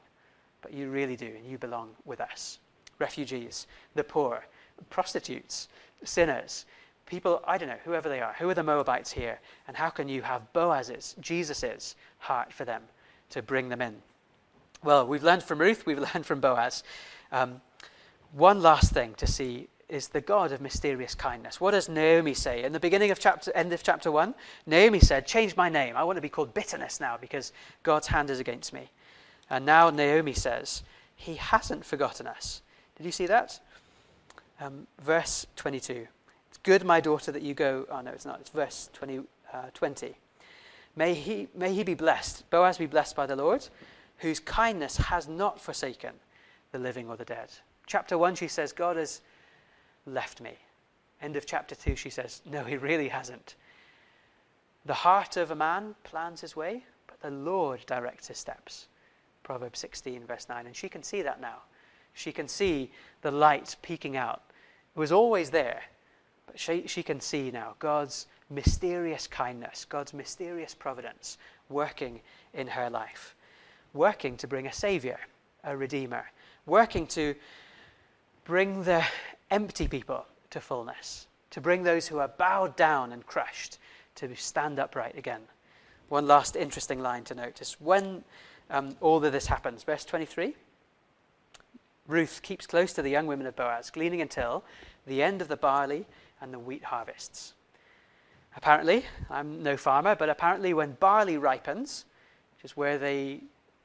but 0.60 0.72
you 0.72 0.90
really 0.90 1.16
do, 1.16 1.26
and 1.26 1.46
you 1.46 1.58
belong 1.58 1.90
with 2.04 2.20
us. 2.20 2.58
Refugees, 2.98 3.68
the 3.94 4.02
poor, 4.02 4.44
prostitutes, 4.90 5.68
sinners, 6.02 6.66
people, 7.04 7.40
I 7.46 7.56
don't 7.56 7.68
know, 7.68 7.78
whoever 7.84 8.08
they 8.08 8.20
are. 8.20 8.34
Who 8.38 8.48
are 8.48 8.54
the 8.54 8.64
Moabites 8.64 9.12
here? 9.12 9.38
And 9.68 9.76
how 9.76 9.90
can 9.90 10.08
you 10.08 10.22
have 10.22 10.52
Boaz's, 10.52 11.14
Jesus's 11.20 11.94
heart 12.18 12.52
for 12.52 12.64
them 12.64 12.82
to 13.30 13.42
bring 13.42 13.68
them 13.68 13.82
in? 13.82 13.96
Well, 14.82 15.06
we've 15.06 15.22
learned 15.22 15.42
from 15.42 15.60
Ruth, 15.60 15.86
we've 15.86 15.98
learned 16.14 16.26
from 16.26 16.40
Boaz. 16.40 16.82
Um, 17.32 17.60
one 18.32 18.60
last 18.60 18.92
thing 18.92 19.14
to 19.14 19.26
see 19.26 19.68
is 19.88 20.08
the 20.08 20.20
God 20.20 20.52
of 20.52 20.60
mysterious 20.60 21.14
kindness. 21.14 21.60
What 21.60 21.70
does 21.70 21.88
Naomi 21.88 22.34
say? 22.34 22.64
In 22.64 22.72
the 22.72 22.80
beginning 22.80 23.10
of 23.10 23.20
chapter, 23.20 23.52
end 23.54 23.72
of 23.72 23.82
chapter 23.82 24.10
1, 24.10 24.34
Naomi 24.66 25.00
said, 25.00 25.26
Change 25.26 25.56
my 25.56 25.68
name. 25.68 25.96
I 25.96 26.04
want 26.04 26.16
to 26.16 26.22
be 26.22 26.28
called 26.28 26.52
bitterness 26.54 27.00
now 27.00 27.16
because 27.20 27.52
God's 27.82 28.08
hand 28.08 28.30
is 28.30 28.40
against 28.40 28.72
me. 28.72 28.90
And 29.48 29.64
now 29.64 29.90
Naomi 29.90 30.32
says, 30.32 30.82
He 31.14 31.36
hasn't 31.36 31.84
forgotten 31.84 32.26
us. 32.26 32.62
Did 32.96 33.06
you 33.06 33.12
see 33.12 33.26
that? 33.26 33.60
Um, 34.60 34.86
verse 35.02 35.46
22. 35.56 36.08
It's 36.48 36.58
good, 36.58 36.84
my 36.84 37.00
daughter, 37.00 37.30
that 37.30 37.42
you 37.42 37.54
go. 37.54 37.86
Oh, 37.90 38.00
no, 38.00 38.10
it's 38.10 38.26
not. 38.26 38.40
It's 38.40 38.50
verse 38.50 38.90
20. 38.92 39.20
Uh, 39.52 39.62
20. 39.72 40.16
May, 40.96 41.12
he, 41.12 41.48
may 41.54 41.74
he 41.74 41.84
be 41.84 41.94
blessed, 41.94 42.48
Boaz 42.50 42.78
be 42.78 42.86
blessed 42.86 43.14
by 43.14 43.26
the 43.26 43.36
Lord, 43.36 43.68
whose 44.18 44.40
kindness 44.40 44.96
has 44.96 45.28
not 45.28 45.60
forsaken 45.60 46.14
the 46.72 46.78
living 46.78 47.08
or 47.08 47.16
the 47.16 47.24
dead. 47.24 47.50
Chapter 47.86 48.16
1, 48.16 48.34
she 48.34 48.48
says, 48.48 48.72
God 48.72 48.96
has 48.96 49.20
left 50.06 50.40
me. 50.40 50.52
End 51.20 51.36
of 51.36 51.46
chapter 51.46 51.74
2, 51.74 51.96
she 51.96 52.10
says, 52.10 52.40
No, 52.50 52.64
he 52.64 52.76
really 52.76 53.08
hasn't. 53.08 53.56
The 54.86 54.94
heart 54.94 55.36
of 55.36 55.50
a 55.50 55.56
man 55.56 55.94
plans 56.04 56.40
his 56.40 56.56
way, 56.56 56.84
but 57.06 57.20
the 57.20 57.30
Lord 57.30 57.84
directs 57.86 58.28
his 58.28 58.38
steps. 58.38 58.88
Proverbs 59.42 59.78
16, 59.80 60.24
verse 60.24 60.48
9. 60.48 60.66
And 60.66 60.74
she 60.74 60.88
can 60.88 61.02
see 61.02 61.22
that 61.22 61.40
now. 61.40 61.58
She 62.14 62.32
can 62.32 62.48
see 62.48 62.90
the 63.20 63.30
light 63.30 63.76
peeking 63.82 64.16
out. 64.16 64.42
It 64.94 64.98
was 64.98 65.12
always 65.12 65.50
there, 65.50 65.82
but 66.46 66.58
she, 66.58 66.86
she 66.86 67.02
can 67.02 67.20
see 67.20 67.50
now 67.50 67.74
God's 67.78 68.26
mysterious 68.50 69.26
kindness, 69.26 69.84
God's 69.84 70.14
mysterious 70.14 70.74
providence 70.74 71.38
working 71.68 72.20
in 72.54 72.66
her 72.68 72.88
life, 72.88 73.34
working 73.92 74.36
to 74.36 74.46
bring 74.46 74.66
a 74.66 74.72
Savior, 74.72 75.18
a 75.64 75.76
Redeemer, 75.76 76.30
working 76.64 77.06
to 77.08 77.34
bring 78.44 78.84
the 78.84 79.04
empty 79.50 79.88
people 79.88 80.24
to 80.50 80.60
fullness, 80.60 81.26
to 81.50 81.60
bring 81.60 81.82
those 81.82 82.06
who 82.06 82.18
are 82.18 82.28
bowed 82.28 82.76
down 82.76 83.12
and 83.12 83.26
crushed 83.26 83.78
to 84.14 84.34
stand 84.36 84.78
upright 84.78 85.18
again. 85.18 85.42
One 86.08 86.26
last 86.26 86.54
interesting 86.54 87.00
line 87.00 87.24
to 87.24 87.34
notice 87.34 87.80
when 87.80 88.22
um, 88.70 88.96
all 89.00 89.24
of 89.24 89.32
this 89.32 89.46
happens, 89.46 89.82
verse 89.82 90.04
23 90.04 90.54
Ruth 92.06 92.40
keeps 92.42 92.68
close 92.68 92.92
to 92.92 93.02
the 93.02 93.10
young 93.10 93.26
women 93.26 93.48
of 93.48 93.56
Boaz, 93.56 93.90
gleaning 93.90 94.20
until 94.20 94.62
the 95.08 95.24
end 95.24 95.42
of 95.42 95.48
the 95.48 95.56
barley 95.56 96.06
and 96.40 96.54
the 96.54 96.58
wheat 96.58 96.84
harvests. 96.84 97.54
Apparently, 98.56 99.04
I'm 99.30 99.62
no 99.62 99.76
farmer, 99.76 100.14
but 100.14 100.28
apparently, 100.28 100.72
when 100.72 100.92
barley 100.92 101.36
ripens, 101.36 102.06
which 102.56 102.64
is 102.64 102.76
where 102.76 102.98
they 102.98 103.42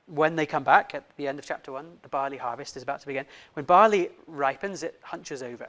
when 0.07 0.35
they 0.35 0.45
come 0.45 0.63
back 0.63 0.93
at 0.93 1.05
the 1.15 1.27
end 1.27 1.39
of 1.39 1.45
chapter 1.45 1.71
1, 1.71 1.99
the 2.01 2.09
barley 2.09 2.35
harvest 2.35 2.75
is 2.75 2.83
about 2.83 2.99
to 2.99 3.07
begin. 3.07 3.25
When 3.53 3.63
barley 3.63 4.09
ripens, 4.27 4.83
it 4.83 4.99
hunches 5.03 5.41
over, 5.41 5.67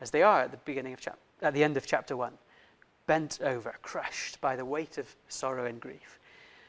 as 0.00 0.10
they 0.10 0.22
are 0.22 0.42
at 0.42 0.50
the 0.50 0.58
beginning 0.58 0.92
of 0.92 1.00
chap- 1.00 1.18
at 1.40 1.54
the 1.54 1.64
end 1.64 1.76
of 1.76 1.86
chapter 1.86 2.16
1, 2.16 2.36
bent 3.06 3.38
over, 3.40 3.74
crushed 3.82 4.40
by 4.42 4.56
the 4.56 4.64
weight 4.64 4.98
of 4.98 5.14
sorrow 5.28 5.64
and 5.64 5.80
grief. 5.80 6.18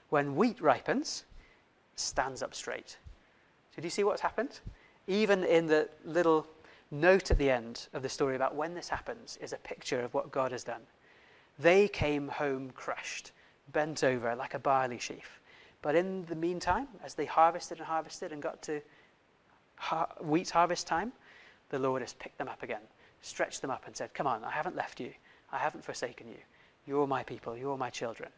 When 0.10 0.36
wheat 0.36 0.62
ripens, 0.62 1.26
stands 1.96 2.42
up 2.42 2.54
straight. 2.54 2.98
Did 3.76 3.84
you 3.84 3.90
see 3.90 4.04
what's 4.04 4.22
happened? 4.22 4.60
Even 5.08 5.44
in 5.44 5.68
the 5.68 5.90
little 6.06 6.48
note 6.92 7.32
at 7.32 7.38
the 7.38 7.50
end 7.50 7.88
of 7.94 8.02
the 8.02 8.10
story 8.10 8.36
about 8.36 8.56
when 8.56 8.74
this 8.74 8.88
happens 8.88 9.38
is 9.42 9.52
a 9.52 9.58
picture 9.58 10.00
of 10.02 10.14
what 10.14 10.32
God 10.32 10.52
has 10.52 10.64
done. 10.64 10.82
They 11.60 11.88
came 11.88 12.28
home 12.28 12.72
crushed, 12.72 13.32
bent 13.72 14.04
over 14.04 14.36
like 14.36 14.54
a 14.54 14.60
barley 14.60 15.00
sheaf. 15.00 15.40
But 15.82 15.96
in 15.96 16.26
the 16.26 16.36
meantime, 16.36 16.88
as 17.04 17.14
they 17.14 17.26
harvested 17.26 17.78
and 17.78 17.88
harvested 17.88 18.32
and 18.32 18.42
got 18.42 18.62
to 18.64 18.82
har- 19.76 20.10
wheat 20.22 20.50
harvest 20.50 20.88
time, 20.88 21.12
the 21.70 21.80
Lord 21.80 22.02
has 22.02 22.14
picked 22.14 22.38
them 22.38 22.48
up 22.48 22.64
again, 22.64 22.82
stretched 23.22 23.62
them 23.62 23.72
up, 23.72 23.86
and 23.86 23.96
said, 23.96 24.14
Come 24.14 24.28
on, 24.28 24.44
I 24.44 24.52
haven't 24.52 24.76
left 24.76 25.00
you. 25.00 25.12
I 25.52 25.58
haven't 25.58 25.84
forsaken 25.84 26.28
you. 26.28 26.38
You're 26.86 27.08
my 27.08 27.24
people. 27.24 27.56
You're 27.58 27.78
my 27.78 27.90
children. 27.90 28.30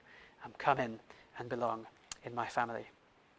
Um, 0.45 0.51
come 0.58 0.79
in 0.79 0.99
and 1.38 1.49
belong 1.49 1.86
in 2.23 2.34
my 2.34 2.47
family. 2.47 2.86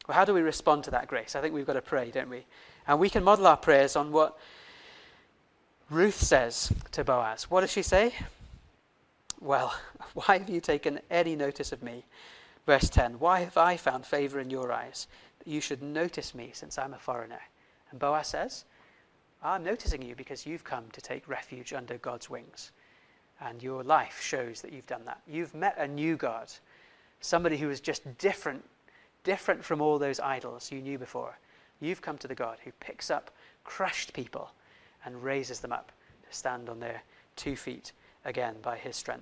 Well, 0.07 0.17
how 0.17 0.25
do 0.25 0.35
we 0.35 0.41
respond 0.41 0.85
to 0.85 0.91
that 0.93 1.09
grace? 1.09 1.37
I 1.37 1.41
think 1.41 1.55
we've 1.55 1.67
got 1.67 1.75
to 1.75 1.83
pray, 1.83 2.11
don't 2.11 2.31
we? 2.31 2.45
And 2.87 2.99
we 2.99 3.11
can 3.11 3.23
model 3.23 3.47
our 3.47 3.57
prayers 3.57 3.97
on 3.97 4.13
what 4.13 4.39
Ruth 5.89 6.21
says 6.21 6.73
to 6.93 7.05
Boaz. 7.05 7.45
What 7.45 7.61
does 7.61 7.71
she 7.71 7.83
say? 7.83 8.15
Well, 9.41 9.75
why 10.15 10.39
have 10.39 10.51
you 10.51 10.61
taken 10.61 11.01
any 11.11 11.35
notice 11.35 11.73
of 11.73 11.83
me? 11.83 12.05
Verse 12.67 12.89
10 12.91 13.19
Why 13.19 13.41
have 13.41 13.57
I 13.57 13.77
found 13.77 14.05
favor 14.07 14.41
in 14.41 14.51
your 14.51 14.73
eyes 14.73 15.07
that 15.39 15.49
you 15.49 15.61
should 15.61 15.83
notice 15.83 16.35
me 16.35 16.51
since 16.53 16.79
I'm 16.79 16.95
a 16.95 16.99
foreigner? 16.99 17.41
And 17.91 17.99
Boaz 17.99 18.29
says, 18.29 18.65
I'm 19.43 19.65
noticing 19.65 20.03
you 20.03 20.15
because 20.15 20.47
you've 20.47 20.65
come 20.65 20.85
to 20.93 21.01
take 21.01 21.29
refuge 21.29 21.73
under 21.73 21.97
God's 21.99 22.29
wings. 22.29 22.73
And 23.41 23.63
your 23.63 23.83
life 23.83 24.21
shows 24.21 24.61
that 24.61 24.73
you've 24.73 24.87
done 24.87 25.07
that. 25.07 25.23
You've 25.27 25.55
met 25.55 25.79
a 25.79 25.89
new 25.89 26.17
God, 26.17 26.53
somebody 27.23 27.57
who 27.57 27.71
is 27.71 27.81
just 27.81 28.19
different, 28.19 28.63
different 29.25 29.65
from 29.65 29.81
all 29.81 29.99
those 29.99 30.21
idols 30.21 30.71
you 30.71 30.83
knew 30.83 30.99
before. 30.99 31.39
You've 31.81 32.03
come 32.03 32.19
to 32.19 32.29
the 32.29 32.35
God 32.35 32.59
who 32.63 32.73
picks 32.73 33.11
up 33.11 33.31
crushed 33.65 34.13
people 34.13 34.51
and 35.05 35.23
raises 35.23 35.61
them 35.61 35.73
up 35.73 35.93
to 36.29 36.37
stand 36.37 36.69
on 36.69 36.81
their 36.81 37.03
two 37.37 37.57
feet 37.57 37.93
again 38.25 38.55
by 38.63 38.77
his 38.77 38.97
strength. 38.97 39.19